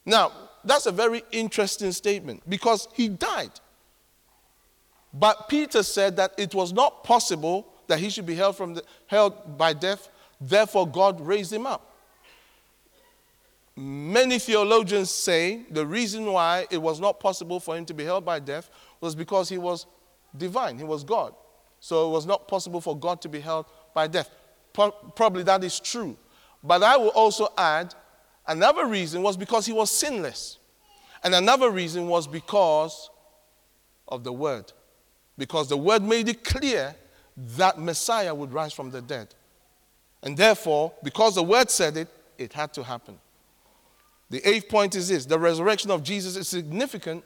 [0.05, 0.33] Now
[0.65, 3.51] that's a very interesting statement because he died
[5.13, 8.83] but Peter said that it was not possible that he should be held, from the,
[9.07, 11.95] held by death, therefore, God raised him up.
[13.75, 18.25] Many theologians say the reason why it was not possible for him to be held
[18.25, 19.85] by death was because he was
[20.35, 21.33] divine, he was God.
[21.79, 24.29] So it was not possible for God to be held by death.
[24.73, 26.17] Pro- probably that is true.
[26.63, 27.93] But I will also add
[28.47, 30.57] another reason was because he was sinless.
[31.23, 33.09] And another reason was because
[34.07, 34.71] of the word
[35.37, 36.95] because the word made it clear
[37.55, 39.27] that Messiah would rise from the dead.
[40.23, 43.19] And therefore, because the word said it, it had to happen.
[44.29, 47.23] The eighth point is this the resurrection of Jesus is significant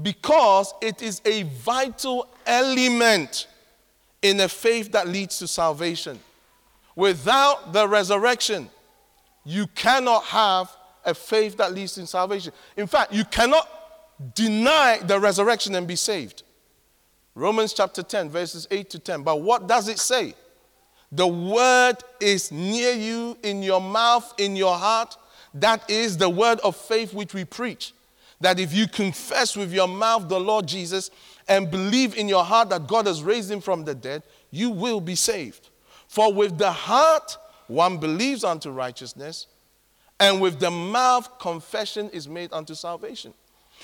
[0.00, 3.46] because it is a vital element
[4.22, 6.20] in a faith that leads to salvation.
[6.94, 8.70] Without the resurrection,
[9.44, 12.52] you cannot have a faith that leads to salvation.
[12.76, 13.68] In fact, you cannot
[14.34, 16.42] deny the resurrection and be saved.
[17.36, 19.22] Romans chapter 10, verses 8 to 10.
[19.22, 20.34] But what does it say?
[21.12, 25.18] The word is near you, in your mouth, in your heart.
[25.52, 27.92] That is the word of faith which we preach.
[28.40, 31.10] That if you confess with your mouth the Lord Jesus
[31.46, 35.02] and believe in your heart that God has raised him from the dead, you will
[35.02, 35.68] be saved.
[36.08, 39.46] For with the heart one believes unto righteousness,
[40.18, 43.34] and with the mouth confession is made unto salvation.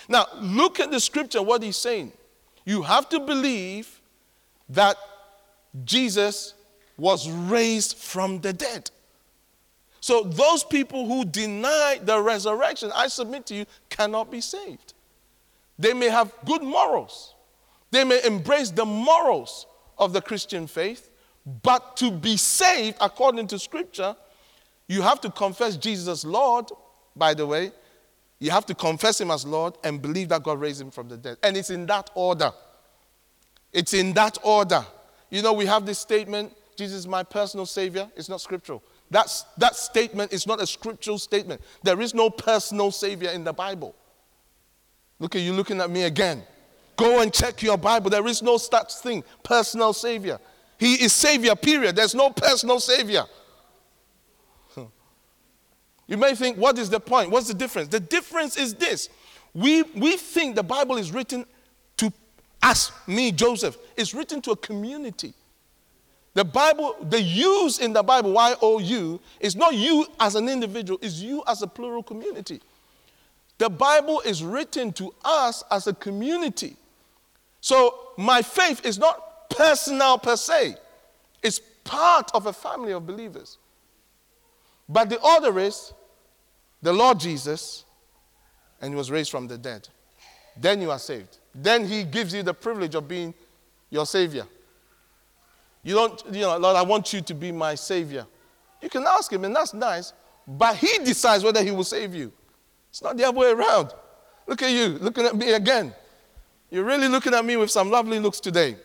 [0.08, 2.12] Now, look at the scripture, what he's saying.
[2.64, 4.01] You have to believe
[4.68, 4.96] that
[5.85, 6.55] Jesus
[6.96, 8.90] was raised from the dead.
[10.01, 14.94] So, those people who deny the resurrection, I submit to you, cannot be saved.
[15.79, 17.35] They may have good morals,
[17.90, 19.66] they may embrace the morals
[19.98, 21.11] of the Christian faith,
[21.62, 24.16] but to be saved according to Scripture,
[24.88, 26.66] You have to confess Jesus as Lord,
[27.16, 27.72] by the way.
[28.42, 31.16] You have to confess him as Lord and believe that God raised him from the
[31.16, 31.37] dead.
[31.44, 32.50] And it's in that order.
[33.72, 34.85] It's in that order.
[35.31, 38.11] You know, we have this statement Jesus is my personal Savior.
[38.16, 38.83] It's not scriptural.
[39.11, 41.61] That's, that statement is not a scriptural statement.
[41.85, 43.94] There is no personal Savior in the Bible.
[45.20, 46.42] Look at you looking at me again.
[46.96, 48.11] Go and check your Bible.
[48.11, 50.40] There is no such thing, personal Savior.
[50.78, 51.94] He is Savior, period.
[51.94, 53.24] There's no personal Savior.
[56.06, 57.30] You may think, what is the point?
[57.30, 57.88] What's the difference?
[57.88, 59.08] The difference is this.
[59.54, 61.46] We, we think the Bible is written
[61.98, 62.12] to
[62.62, 63.76] us, me, Joseph.
[63.96, 65.34] It's written to a community.
[66.34, 70.48] The Bible, the use in the Bible, Y O U, is not you as an
[70.48, 72.60] individual, it's you as a plural community.
[73.58, 76.76] The Bible is written to us as a community.
[77.60, 80.76] So my faith is not personal per se,
[81.42, 83.58] it's part of a family of believers.
[84.88, 85.92] But the order is
[86.80, 87.84] the Lord Jesus,
[88.80, 89.88] and he was raised from the dead.
[90.56, 91.38] Then you are saved.
[91.54, 93.32] Then he gives you the privilege of being
[93.90, 94.46] your Savior.
[95.82, 98.26] You don't, you know, Lord, I want you to be my Savior.
[98.80, 100.12] You can ask him, and that's nice,
[100.46, 102.32] but he decides whether he will save you.
[102.90, 103.92] It's not the other way around.
[104.46, 105.94] Look at you, looking at me again.
[106.70, 108.76] You're really looking at me with some lovely looks today.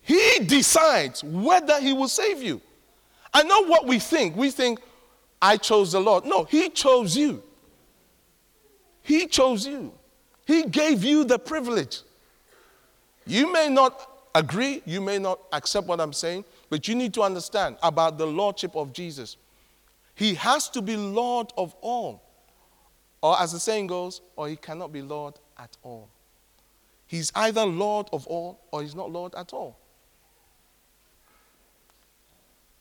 [0.00, 2.60] He decides whether he will save you.
[3.34, 4.36] I know what we think.
[4.36, 4.80] We think,
[5.40, 6.24] I chose the Lord.
[6.24, 7.42] No, He chose you.
[9.02, 9.92] He chose you.
[10.46, 12.02] He gave you the privilege.
[13.26, 17.22] You may not agree, you may not accept what I'm saying, but you need to
[17.22, 19.36] understand about the Lordship of Jesus.
[20.14, 22.22] He has to be Lord of all.
[23.22, 26.08] Or, as the saying goes, or he cannot be Lord at all.
[27.06, 29.78] He's either Lord of all or he's not Lord at all.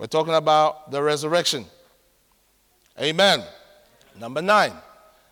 [0.02, 1.64] We're talking about the resurrection.
[3.00, 3.44] Amen.
[4.20, 4.74] Number nine,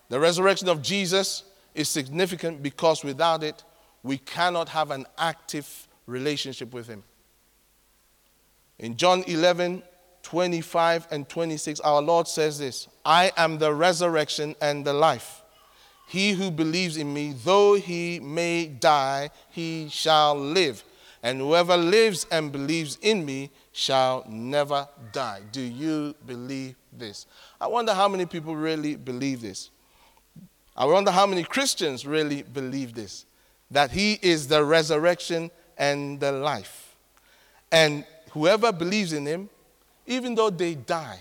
[0.09, 1.41] the resurrection of Jesus
[1.73, 3.63] is significant because without it,
[4.03, 7.01] we cannot have an active relationship with Him.
[8.77, 9.81] In John 11,
[10.21, 15.41] 25 and 26, our Lord says this I am the resurrection and the life.
[16.07, 20.83] He who believes in me, though he may die, he shall live.
[21.23, 23.49] And whoever lives and believes in me
[23.79, 25.39] shall never die.
[25.53, 27.25] Do you believe this?
[27.61, 29.69] I wonder how many people really believe this.
[30.75, 33.25] I wonder how many Christians really believe this
[33.71, 36.93] that He is the resurrection and the life.
[37.71, 39.49] And whoever believes in Him,
[40.05, 41.19] even though they die,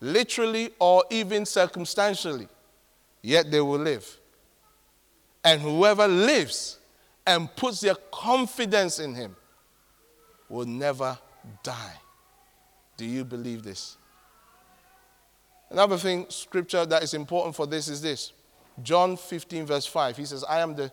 [0.00, 2.46] literally or even circumstantially,
[3.22, 4.20] yet they will live.
[5.42, 6.78] And whoever lives
[7.26, 9.34] and puts their confidence in Him
[10.48, 11.18] will never
[11.62, 11.94] die.
[12.96, 13.96] Do you believe this?
[15.70, 18.32] Another thing, scripture that is important for this is this
[18.82, 20.16] John 15, verse 5.
[20.16, 20.90] He says, I am the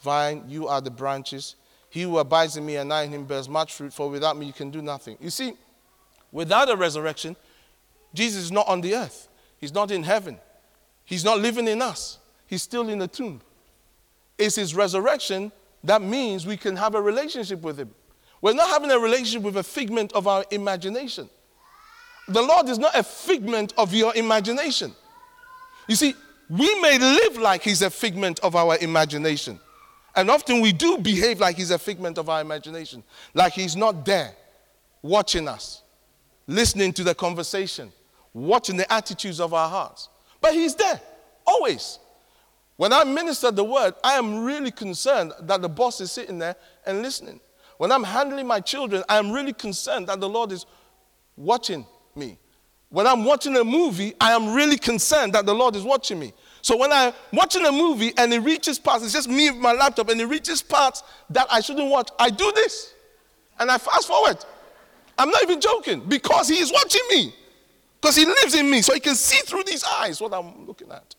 [0.00, 1.56] vine, you are the branches.
[1.88, 4.46] He who abides in me and I in him bears much fruit, for without me
[4.46, 5.18] you can do nothing.
[5.20, 5.54] You see,
[6.32, 7.36] without a resurrection,
[8.14, 9.28] Jesus is not on the earth.
[9.58, 10.38] He's not in heaven.
[11.04, 12.18] He's not living in us.
[12.46, 13.40] He's still in the tomb.
[14.38, 15.52] It's his resurrection
[15.84, 17.94] that means we can have a relationship with him.
[18.42, 21.30] We're not having a relationship with a figment of our imagination.
[22.28, 24.94] The Lord is not a figment of your imagination.
[25.88, 26.14] You see,
[26.50, 29.60] we may live like He's a figment of our imagination.
[30.14, 34.04] And often we do behave like He's a figment of our imagination, like He's not
[34.04, 34.34] there
[35.02, 35.82] watching us,
[36.46, 37.92] listening to the conversation,
[38.34, 40.08] watching the attitudes of our hearts.
[40.40, 41.00] But He's there,
[41.46, 42.00] always.
[42.76, 46.56] When I minister the word, I am really concerned that the boss is sitting there
[46.84, 47.38] and listening.
[47.82, 50.66] When I'm handling my children, I am really concerned that the Lord is
[51.34, 52.38] watching me.
[52.90, 56.32] When I'm watching a movie, I am really concerned that the Lord is watching me.
[56.60, 59.72] So when I'm watching a movie and it reaches parts, it's just me with my
[59.72, 62.94] laptop, and it reaches parts that I shouldn't watch, I do this.
[63.58, 64.36] And I fast forward.
[65.18, 67.34] I'm not even joking because he is watching me.
[68.00, 70.92] Because he lives in me, so he can see through these eyes what I'm looking
[70.92, 71.16] at.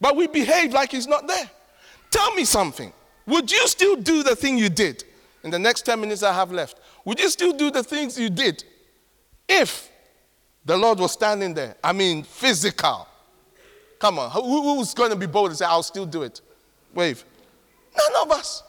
[0.00, 1.48] But we behave like he's not there.
[2.10, 2.92] Tell me something.
[3.28, 5.04] Would you still do the thing you did
[5.44, 6.80] in the next 10 minutes I have left?
[7.04, 8.64] Would you still do the things you did
[9.46, 9.90] if
[10.64, 11.76] the Lord was standing there?
[11.84, 13.06] I mean, physical.
[13.98, 16.40] Come on, who, who's going to be bold and say, I'll still do it?
[16.94, 17.22] Wave.
[17.96, 18.62] None of us.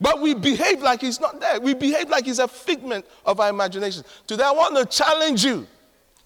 [0.00, 1.60] But we behave like he's not there.
[1.60, 4.02] We behave like he's a figment of our imagination.
[4.26, 5.66] Today, I want to challenge you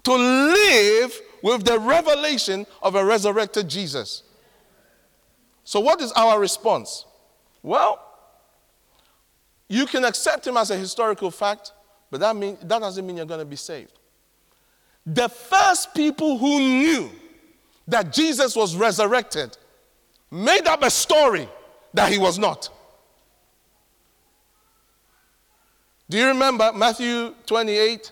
[0.04, 4.22] to live with the revelation of a resurrected Jesus.
[5.68, 7.04] So, what is our response?
[7.62, 8.02] Well,
[9.68, 11.72] you can accept him as a historical fact,
[12.10, 13.92] But that, mean, that doesn't mean you're going to be saved.
[15.04, 17.10] The first people who knew
[17.86, 19.58] that Jesus was resurrected
[20.30, 21.46] made up a story
[21.92, 22.70] that he was not.
[26.08, 28.10] Do you remember Matthew 28,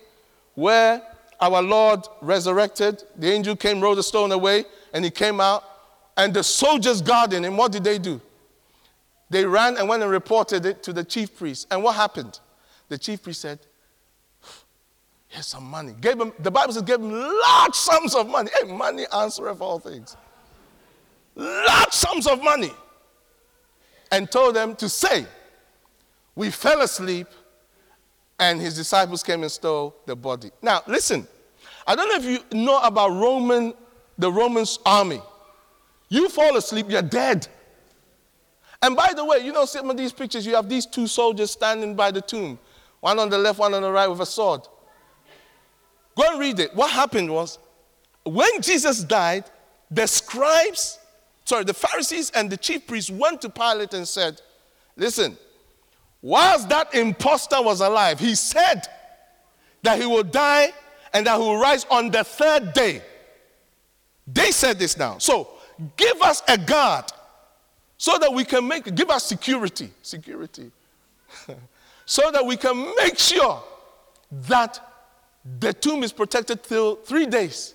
[0.57, 1.01] where
[1.41, 3.03] our Lord resurrected?
[3.17, 5.65] The angel came, rolled the stone away, and he came out,
[6.17, 8.21] and the soldiers guarding him, what did they do?
[9.29, 11.67] They ran and went and reported it to the chief priest.
[11.71, 12.39] And what happened?
[12.89, 13.59] The chief priest said,
[15.29, 15.95] Here's some money.
[16.01, 18.49] Gave him, the Bible says, gave him large sums of money.
[18.59, 20.17] Hey, money answereth all things.
[21.35, 22.71] Large sums of money.
[24.13, 25.27] And told them to say,
[26.37, 27.27] We fell asleep,
[28.39, 30.51] and his disciples came and stole the body.
[30.63, 31.27] Now, listen,
[31.87, 33.75] I don't know if you know about Roman,
[34.17, 35.21] the Roman army.
[36.09, 37.49] You fall asleep, you're dead.
[38.83, 41.51] And by the way, you know some of these pictures, you have these two soldiers
[41.51, 42.59] standing by the tomb,
[43.01, 44.63] one on the left, one on the right with a sword.
[46.17, 46.75] Go and read it.
[46.75, 47.59] What happened was,
[48.25, 49.45] when Jesus died,
[49.91, 50.99] the scribes,
[51.45, 54.41] sorry, the Pharisees and the chief priests went to Pilate and said,
[54.97, 55.37] Listen,
[56.23, 58.83] whilst that impostor was alive, he said
[59.83, 60.73] that he will die
[61.13, 63.03] and that he will rise on the third day.
[64.27, 65.19] They said this now.
[65.19, 65.56] So
[65.97, 67.05] give us a guard
[67.99, 70.71] so that we can make, give us security, security,
[72.07, 73.63] so that we can make sure
[74.31, 74.81] that
[75.59, 77.75] the tomb is protected till three days.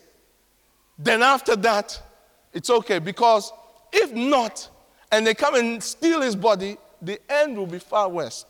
[0.98, 2.00] Then after that,
[2.54, 3.52] it's okay because
[3.92, 4.70] if not,
[5.12, 8.46] and they come and steal his body, the end will be far worse.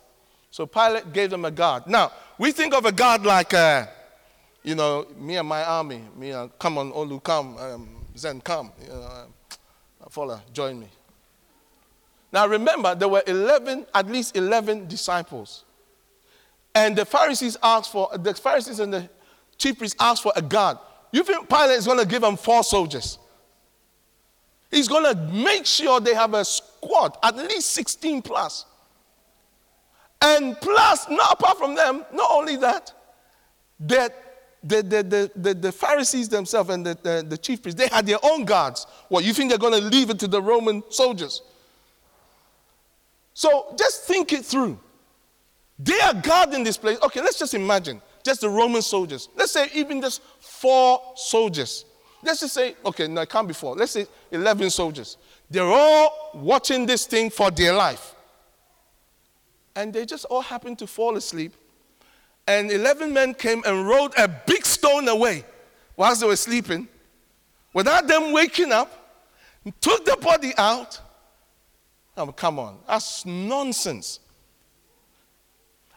[0.50, 1.86] So Pilate gave them a guard.
[1.86, 3.86] Now, we think of a guard like, uh,
[4.62, 6.02] you know, me and my army.
[6.16, 7.56] Me and come on, Olu, come.
[7.56, 8.70] Um, Zen, come.
[8.82, 9.24] You know, uh,
[10.12, 10.88] follow, join me.
[12.32, 15.64] Now remember, there were 11, at least 11 disciples.
[16.74, 19.08] And the Pharisees asked for, the Pharisees and the
[19.56, 20.76] chief priests asked for a guard.
[21.12, 23.18] You think Pilate is going to give them four soldiers?
[24.70, 28.66] He's going to make sure they have a squad, at least 16 plus.
[30.20, 32.92] And plus, not apart from them, not only that,
[33.80, 34.31] that
[34.62, 38.06] the, the, the, the, the Pharisees themselves and the, the, the chief priests, they had
[38.06, 38.86] their own guards.
[39.08, 41.42] What, you think they're going to leave it to the Roman soldiers?
[43.34, 44.78] So just think it through.
[45.78, 46.98] They are guarding this place.
[47.02, 49.28] Okay, let's just imagine just the Roman soldiers.
[49.34, 51.84] Let's say even just four soldiers.
[52.22, 53.74] Let's just say, okay, no, it can't be four.
[53.74, 55.16] Let's say 11 soldiers.
[55.50, 58.14] They're all watching this thing for their life.
[59.74, 61.54] And they just all happen to fall asleep.
[62.46, 65.44] And 11 men came and rolled a big stone away
[65.96, 66.88] whilst they were sleeping
[67.72, 69.20] without them waking up,
[69.80, 71.00] took the body out,
[72.16, 74.20] Oh, come on, that's nonsense.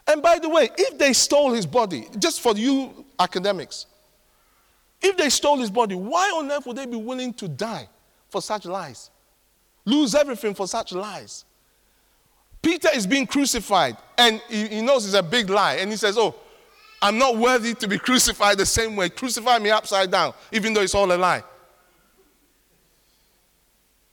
[0.06, 3.86] And by the way, if they stole his body, just for you academics,
[5.02, 7.88] if they stole his body, why on earth would they be willing to die
[8.28, 9.10] for such lies?
[9.84, 11.44] Lose everything for such lies.
[12.66, 16.18] Peter is being crucified, and he, he knows it's a big lie, and he says,
[16.18, 16.34] Oh,
[17.00, 19.08] I'm not worthy to be crucified the same way.
[19.08, 21.44] Crucify me upside down, even though it's all a lie.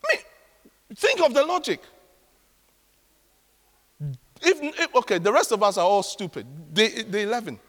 [0.05, 0.21] I mean,
[0.93, 1.81] think of the logic.
[4.39, 6.45] If, if, okay, the rest of us are all stupid.
[6.75, 7.59] The, the 11,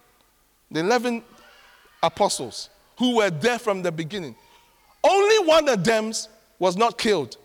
[0.70, 1.22] the 11
[2.02, 2.68] apostles
[2.98, 4.36] who were there from the beginning,
[5.02, 6.12] only one of them
[6.58, 7.38] was not killed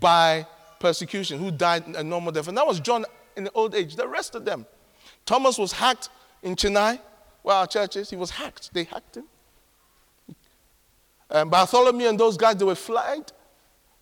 [0.00, 0.46] by
[0.84, 3.06] persecution, who died a normal death, and that was John
[3.36, 3.96] in the old age.
[3.96, 4.66] The rest of them,
[5.24, 6.10] Thomas was hacked
[6.42, 7.00] in Chennai,
[7.42, 8.10] where our church is.
[8.10, 8.74] He was hacked.
[8.74, 9.24] They hacked him.
[11.30, 13.32] And Bartholomew and those guys, they were flagged.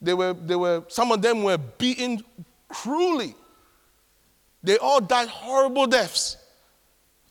[0.01, 2.24] They were, they were, some of them were beaten
[2.68, 3.37] cruelly.
[4.64, 6.37] They all died horrible deaths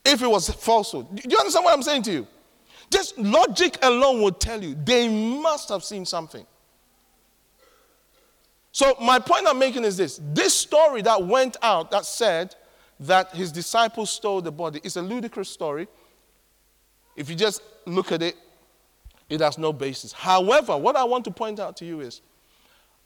[0.06, 1.14] if it was falsehood.
[1.14, 2.28] Do you understand what I'm saying to you?
[2.90, 6.46] Just logic alone would tell you they must have seen something.
[8.72, 12.56] So, my point I'm making is this this story that went out that said
[13.02, 15.88] that his disciples stole the body is a ludicrous story.
[17.16, 18.36] If you just look at it,
[19.30, 20.14] it has no basis.
[20.14, 22.22] However, what I want to point out to you is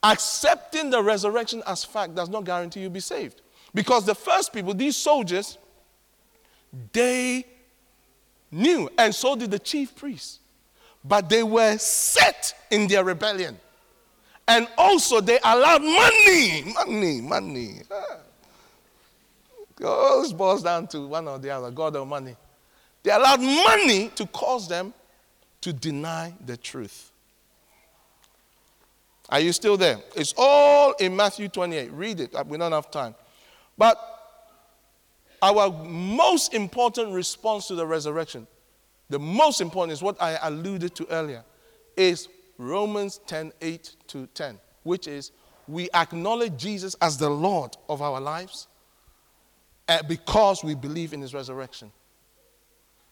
[0.04, 3.42] accepting the resurrection as fact does not guarantee you'll be saved.
[3.74, 5.58] Because the first people, these soldiers,
[6.94, 7.46] they
[8.52, 10.40] knew, and so did the chief priests.
[11.04, 13.60] But they were set in their rebellion.
[14.48, 17.82] And also, they allowed money, money, money.
[17.92, 18.18] Ah.
[19.84, 22.36] All boils down to one or the other God or money.
[23.04, 24.94] They allowed money to cause them
[25.62, 27.12] to deny the truth.
[29.30, 30.00] Are you still there?
[30.16, 31.92] It's all in Matthew 28.
[31.92, 32.36] Read it.
[32.48, 33.16] We don't have time.
[33.78, 34.00] But
[35.42, 38.48] our most important response to the resurrection,
[39.10, 41.44] the most important is what I alluded to earlier,
[41.98, 42.28] is
[42.58, 45.32] Romans 10 8 to 10, which is
[45.68, 48.68] we acknowledge Jesus as the Lord of our lives
[49.88, 51.92] uh, because we believe in his resurrection.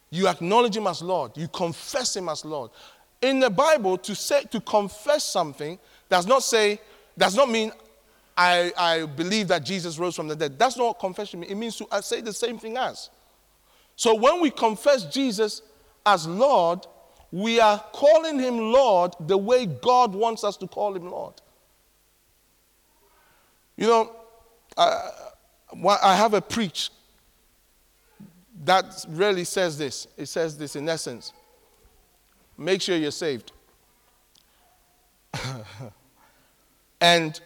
[0.10, 2.72] You acknowledge him as Lord, you confess him as Lord.
[3.22, 5.80] In the Bible, to say to confess something
[6.10, 6.80] does not say,
[7.18, 7.72] does not mean
[8.36, 10.58] I, I believe that Jesus rose from the dead.
[10.58, 11.52] That's not what confession means.
[11.52, 13.10] It means to say the same thing as.
[13.96, 15.62] So when we confess Jesus
[16.06, 16.86] as Lord,
[17.34, 21.34] we are calling him Lord the way God wants us to call him Lord.
[23.76, 24.16] You know,
[24.78, 25.10] I,
[26.04, 26.92] I have a preach
[28.66, 30.06] that really says this.
[30.16, 31.34] It says this in essence
[32.56, 33.52] make sure you're saved.
[37.02, 37.42] and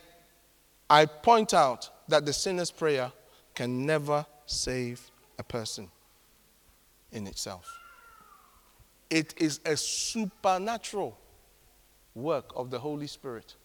[0.89, 3.13] I point out that the sinner's prayer
[3.55, 5.09] can never save
[5.39, 5.89] a person
[7.13, 7.76] in itself.
[9.09, 11.17] It is a supernatural
[12.13, 13.55] work of the Holy Spirit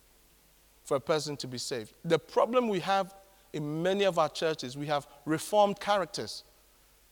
[0.85, 1.93] for a person to be saved.
[2.05, 3.15] The problem we have
[3.53, 6.45] in many of our churches, we have reformed characters,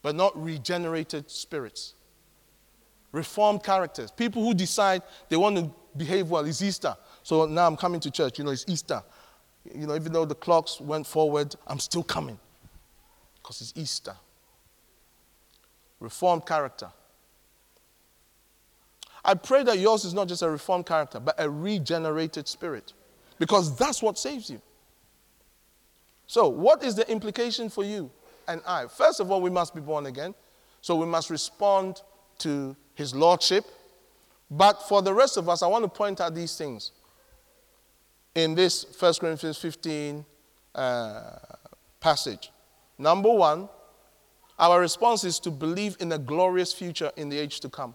[0.03, 1.95] but not regenerated spirits.
[3.13, 6.45] Reformed characters, people who decide they want to behave well.
[6.47, 8.39] It's Easter, so now I'm coming to church.
[8.39, 9.03] You know, it's Easter.
[9.75, 12.39] You know, even though the clocks went forward, I'm still coming
[13.43, 14.15] because it's Easter.
[15.99, 16.91] Reformed character.
[19.25, 22.93] I pray that yours is not just a reformed character, but a regenerated spirit
[23.39, 24.61] because that's what saves you.
[26.27, 28.11] So, what is the implication for you
[28.47, 28.87] and I?
[28.87, 30.35] First of all, we must be born again.
[30.81, 32.03] So, we must respond
[32.39, 33.65] to his lordship.
[34.51, 36.93] But for the rest of us, I want to point out these things
[38.35, 40.25] in this 1 Corinthians 15
[40.75, 41.33] uh,
[42.01, 42.51] passage.
[42.99, 43.69] Number one,
[44.59, 47.95] our response is to believe in a glorious future in the age to come.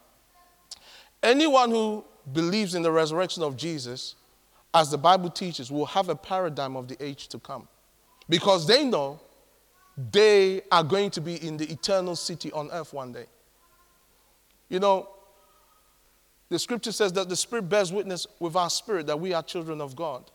[1.25, 4.13] Anyone who believes in the resurrection of Jesus,
[4.75, 7.67] as the Bible teaches, will have a paradigm of the age to come
[8.29, 9.19] because they know
[10.11, 13.25] they are going to be in the eternal city on earth one day.
[14.69, 15.09] You know,
[16.49, 19.81] the scripture says that the Spirit bears witness with our spirit that we are children
[19.81, 20.29] of God.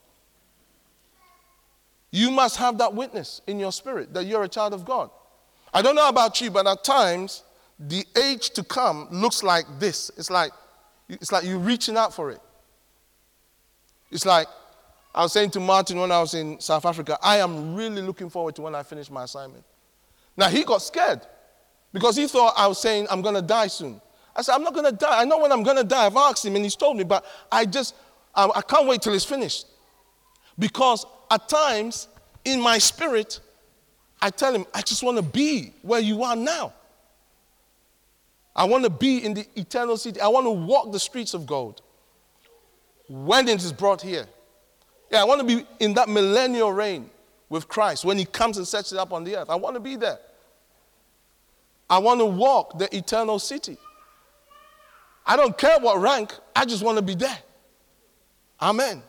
[2.11, 5.11] You must have that witness in your spirit that you're a child of God.
[5.73, 7.45] I don't know about you, but at times
[7.79, 10.11] the age to come looks like this.
[10.17, 10.51] It's like
[11.11, 12.41] it's like you're reaching out for it.
[14.11, 14.47] It's like
[15.15, 18.31] I was saying to Martin when I was in South Africa, I am really looking
[18.31, 19.65] forward to when I finish my assignment.
[20.37, 21.21] Now he got scared
[21.93, 24.01] because he thought I was saying I'm going to die soon.
[24.35, 25.21] I said, I'm not going to die.
[25.21, 26.07] I know when I'm going to die.
[26.07, 27.95] I've asked him and he's told me, but I just,
[28.35, 29.67] I, I can't wait till it's finished.
[30.59, 32.07] Because at times
[32.45, 33.41] in my spirit,
[34.23, 36.73] I tell him, I just want to be where you are now.
[38.61, 40.21] I want to be in the eternal city.
[40.21, 41.81] I want to walk the streets of gold
[43.09, 44.27] when it is brought here.
[45.11, 47.09] Yeah, I want to be in that millennial reign
[47.49, 49.49] with Christ when he comes and sets it up on the earth.
[49.49, 50.19] I want to be there.
[51.89, 53.79] I want to walk the eternal city.
[55.25, 57.39] I don't care what rank, I just want to be there.
[58.61, 59.03] Amen.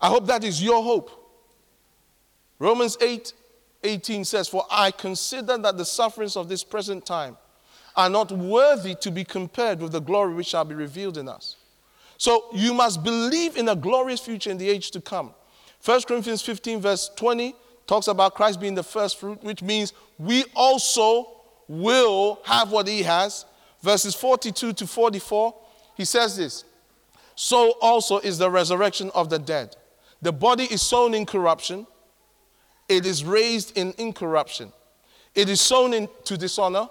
[0.00, 1.10] I hope that is your hope.
[2.58, 3.34] Romans 8
[3.84, 7.36] 18 says, For I consider that the sufferings of this present time
[7.96, 11.56] are not worthy to be compared with the glory which shall be revealed in us.
[12.18, 15.32] So you must believe in a glorious future in the age to come.
[15.84, 17.54] 1 Corinthians 15, verse 20,
[17.86, 21.28] talks about Christ being the first fruit, which means we also
[21.68, 23.44] will have what he has
[23.86, 25.54] verses 42 to 44,
[25.96, 26.64] he says this
[27.34, 29.76] So also is the resurrection of the dead.
[30.20, 31.86] The body is sown in corruption,
[32.88, 34.72] it is raised in incorruption.
[35.34, 36.88] It is sown into dishonor,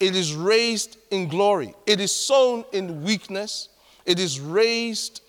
[0.00, 1.74] it is raised in glory.
[1.86, 3.68] It is sown in weakness,
[4.04, 5.22] it is raised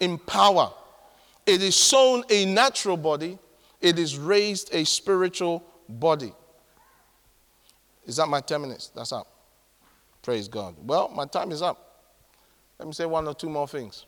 [0.00, 0.72] in power.
[1.44, 3.38] It is sown a natural body,
[3.80, 6.32] it is raised a spiritual body.
[8.06, 8.90] Is that my 10 minutes?
[8.94, 9.26] That's up.
[10.22, 10.76] Praise God.
[10.78, 12.00] Well, my time is up.
[12.78, 14.06] Let me say one or two more things.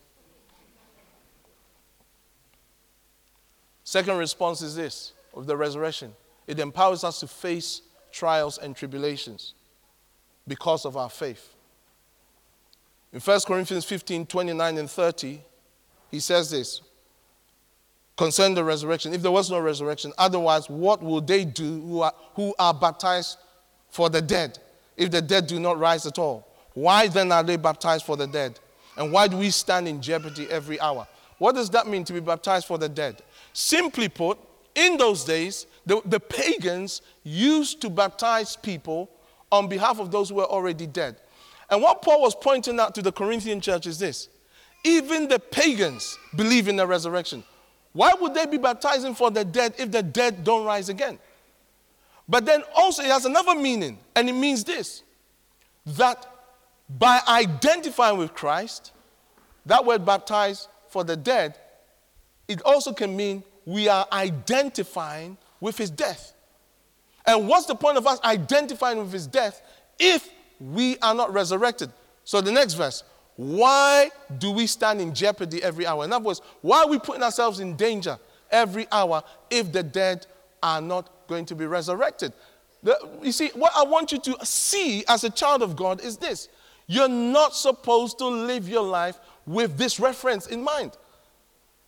[3.85, 6.15] Second response is this of the resurrection
[6.47, 9.55] it empowers us to face trials and tribulations
[10.47, 11.55] because of our faith.
[13.13, 15.41] In 1 Corinthians 15 29 and 30,
[16.11, 16.81] he says this
[18.17, 19.13] concerning the resurrection.
[19.13, 23.39] If there was no resurrection, otherwise, what will they do who are, who are baptized
[23.89, 24.59] for the dead?
[24.97, 26.47] if the dead do not rise at all?
[26.75, 28.59] Why then are they baptized for the dead?
[28.97, 31.07] And why do we stand in jeopardy every hour?
[31.39, 33.23] What does that mean to be baptized for the dead?
[33.53, 34.39] Simply put,
[34.75, 39.11] in those days, the, the pagans used to baptize people
[39.51, 41.17] on behalf of those who were already dead.
[41.71, 44.29] And what Paul was pointing out to the Corinthian church is this
[44.85, 47.43] even the pagans believe in the resurrection.
[47.93, 51.19] Why would they be baptizing for the dead if the dead don't rise again?
[52.29, 55.03] But then also, it has another meaning, and it means this
[55.87, 56.27] that
[56.89, 58.93] by identifying with Christ,
[59.67, 61.59] that word baptized for the dead,
[62.49, 66.34] it also can mean we are identifying with his death.
[67.27, 69.63] And what's the point of us identifying with his death
[69.99, 70.29] if
[70.61, 71.91] we are not resurrected?
[72.25, 73.03] So the next verse,
[73.37, 76.05] why do we stand in jeopardy every hour?
[76.05, 78.19] In other words, why are we putting ourselves in danger
[78.51, 80.27] every hour if the dead
[80.63, 82.33] are not going to be resurrected?
[83.23, 86.49] You see, what I want you to see as a child of God is this
[86.87, 90.97] you're not supposed to live your life with this reference in mind.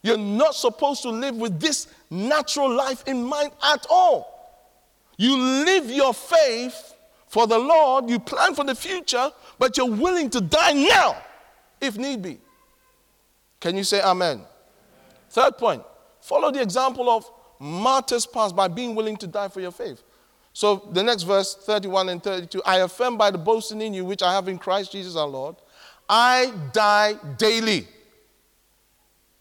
[0.02, 4.35] You're not supposed to live with this natural life in mind at all.
[5.16, 6.94] You live your faith
[7.28, 11.16] for the Lord, you plan for the future, but you're willing to die now
[11.80, 12.38] if need be.
[13.60, 14.42] Can you say amen?
[15.30, 15.82] Third point
[16.20, 20.02] follow the example of martyrs past by being willing to die for your faith.
[20.52, 24.22] So the next verse, 31 and 32 I affirm by the boasting in you which
[24.22, 25.56] I have in Christ Jesus our Lord,
[26.08, 27.86] I die daily.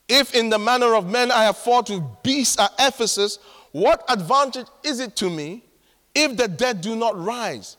[0.08, 3.40] If in the manner of men I have fought with beasts at Ephesus,
[3.72, 5.65] what advantage is it to me
[6.16, 7.78] if the dead do not rise?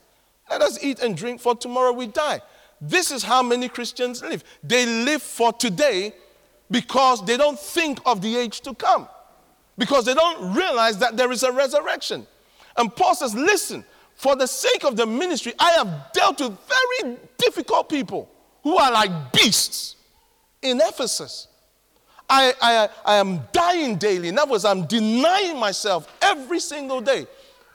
[0.49, 2.41] Let us eat and drink, for tomorrow we die.
[2.80, 4.45] This is how many Christians live.
[4.62, 6.12] They live for today
[6.70, 9.09] because they don't think of the age to come,
[9.78, 12.26] because they don't realize that there is a resurrection.
[12.76, 13.84] And Paul says, Listen,
[14.14, 16.57] for the sake of the ministry, I have dealt with
[17.01, 18.30] very difficult people
[18.62, 19.97] who are like beasts
[20.62, 21.49] in Ephesus.
[22.28, 24.28] I, I, I am dying daily.
[24.28, 27.26] In other words, I'm denying myself every single day.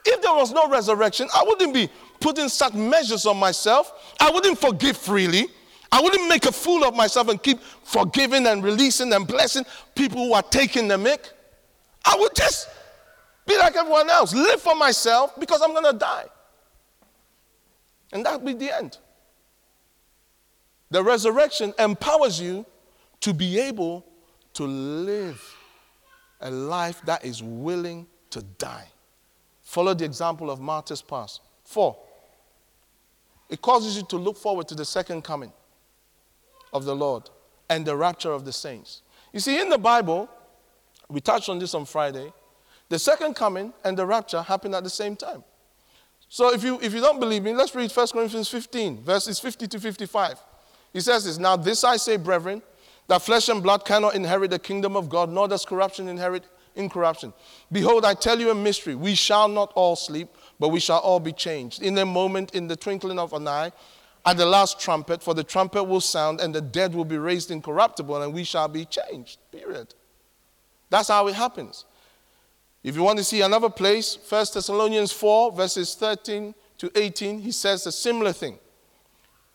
[0.06, 1.89] If there was no resurrection, I wouldn't be
[2.20, 4.16] putting such measures on myself.
[4.20, 5.47] I wouldn't forgive freely.
[5.91, 10.26] I wouldn't make a fool of myself and keep forgiving and releasing and blessing people
[10.26, 11.32] who are taking the mick.
[12.06, 12.70] I would just
[13.45, 16.26] be like everyone else, live for myself because I'm going to die.
[18.14, 18.97] And that would be the end.
[20.89, 22.66] The resurrection empowers you
[23.22, 24.06] to be able
[24.54, 25.41] to live
[26.41, 28.91] a life that is willing to die.
[29.72, 31.39] Follow the example of martyrs past.
[31.63, 31.95] Four,
[33.49, 35.53] it causes you to look forward to the second coming
[36.74, 37.30] of the Lord
[37.69, 39.01] and the rapture of the saints.
[39.32, 40.30] You see, in the Bible,
[41.07, 42.34] we touched on this on Friday,
[42.89, 45.41] the second coming and the rapture happen at the same time.
[46.28, 49.67] So if you, if you don't believe me, let's read 1 Corinthians 15, verses 50
[49.69, 50.38] to 55.
[50.91, 52.61] He says this Now, this I say, brethren,
[53.07, 56.43] that flesh and blood cannot inherit the kingdom of God, nor does corruption inherit
[56.76, 57.34] incorruption.
[57.72, 58.95] Behold, I tell you a mystery.
[58.95, 60.30] We shall not all sleep
[60.61, 61.82] but we shall all be changed.
[61.82, 63.72] In a moment, in the twinkling of an eye,
[64.24, 67.49] at the last trumpet, for the trumpet will sound, and the dead will be raised
[67.49, 69.39] incorruptible, and we shall be changed.
[69.51, 69.95] Period.
[70.91, 71.86] That's how it happens.
[72.84, 77.51] If you want to see another place, 1 Thessalonians 4, verses 13 to 18, he
[77.51, 78.59] says a similar thing.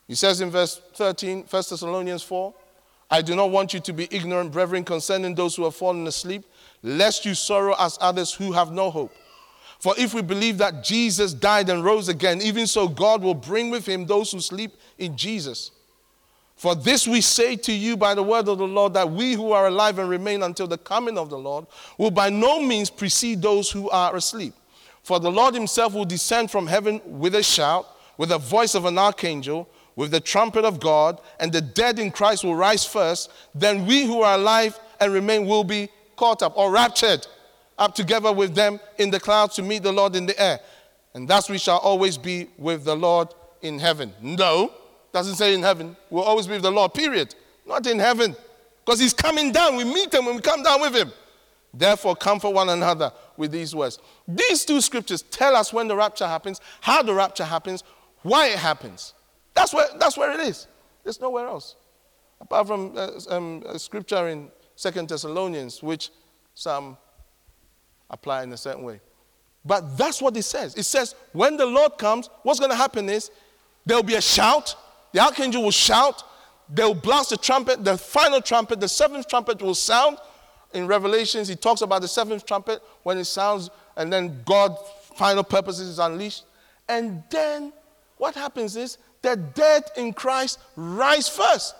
[0.09, 2.53] He says in verse 13, 1 Thessalonians 4,
[3.09, 6.43] I do not want you to be ignorant, brethren, concerning those who have fallen asleep,
[6.87, 9.13] lest you sorrow as others who have no hope.
[9.79, 13.69] For if we believe that Jesus died and rose again, even so God will bring
[13.69, 15.71] with him those who sleep in Jesus.
[16.55, 19.51] For this we say to you by the word of the Lord, that we who
[19.51, 21.67] are alive and remain until the coming of the Lord
[21.99, 24.55] will by no means precede those who are asleep.
[25.03, 28.85] For the Lord himself will descend from heaven with a shout, with the voice of
[28.85, 33.31] an archangel, with the trumpet of God, and the dead in Christ will rise first.
[33.53, 37.25] Then we who are alive and remain will be caught up or raptured
[37.77, 40.59] up together with them in the clouds to meet the Lord in the air.
[41.13, 43.29] And thus we shall always be with the Lord
[43.61, 44.13] in heaven.
[44.21, 44.73] No,
[45.13, 45.95] doesn't say in heaven.
[46.09, 47.33] We'll always be with the Lord, period.
[47.65, 48.35] Not in heaven.
[48.85, 49.75] Because he's coming down.
[49.75, 51.11] We meet him when we come down with him.
[51.73, 53.99] Therefore, comfort one another with these words.
[54.27, 57.83] These two scriptures tell us when the rapture happens, how the rapture happens,
[58.23, 59.13] why it happens.
[59.53, 60.67] That's where, that's where it is.
[61.03, 61.75] There's nowhere else.
[62.39, 66.11] Apart from uh, um, scripture in Second Thessalonians, which
[66.53, 66.97] some
[68.11, 69.01] apply in a certain way.
[69.65, 70.75] But that's what it says.
[70.75, 73.31] It says, when the Lord comes, what's going to happen is
[73.85, 74.75] there'll be a shout.
[75.13, 76.23] The archangel will shout.
[76.69, 80.19] They'll blast the trumpet, the final trumpet, the seventh trumpet will sound.
[80.73, 84.77] In Revelations, he talks about the seventh trumpet when it sounds, and then God's
[85.15, 86.43] final purposes is unleashed.
[86.87, 87.73] And then
[88.17, 91.73] what happens is the dead in Christ rise first.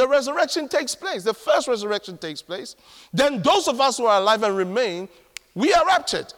[0.00, 1.24] The resurrection takes place.
[1.24, 2.74] The first resurrection takes place.
[3.12, 5.10] Then those of us who are alive and remain
[5.54, 6.32] we are raptured.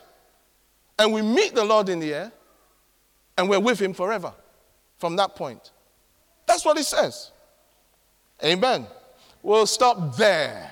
[0.98, 2.32] and we meet the Lord in the air,
[3.38, 4.34] and we're with Him forever
[4.98, 5.70] from that point.
[6.44, 7.30] That's what it says.
[8.44, 8.84] Amen.
[9.44, 10.71] We'll stop there.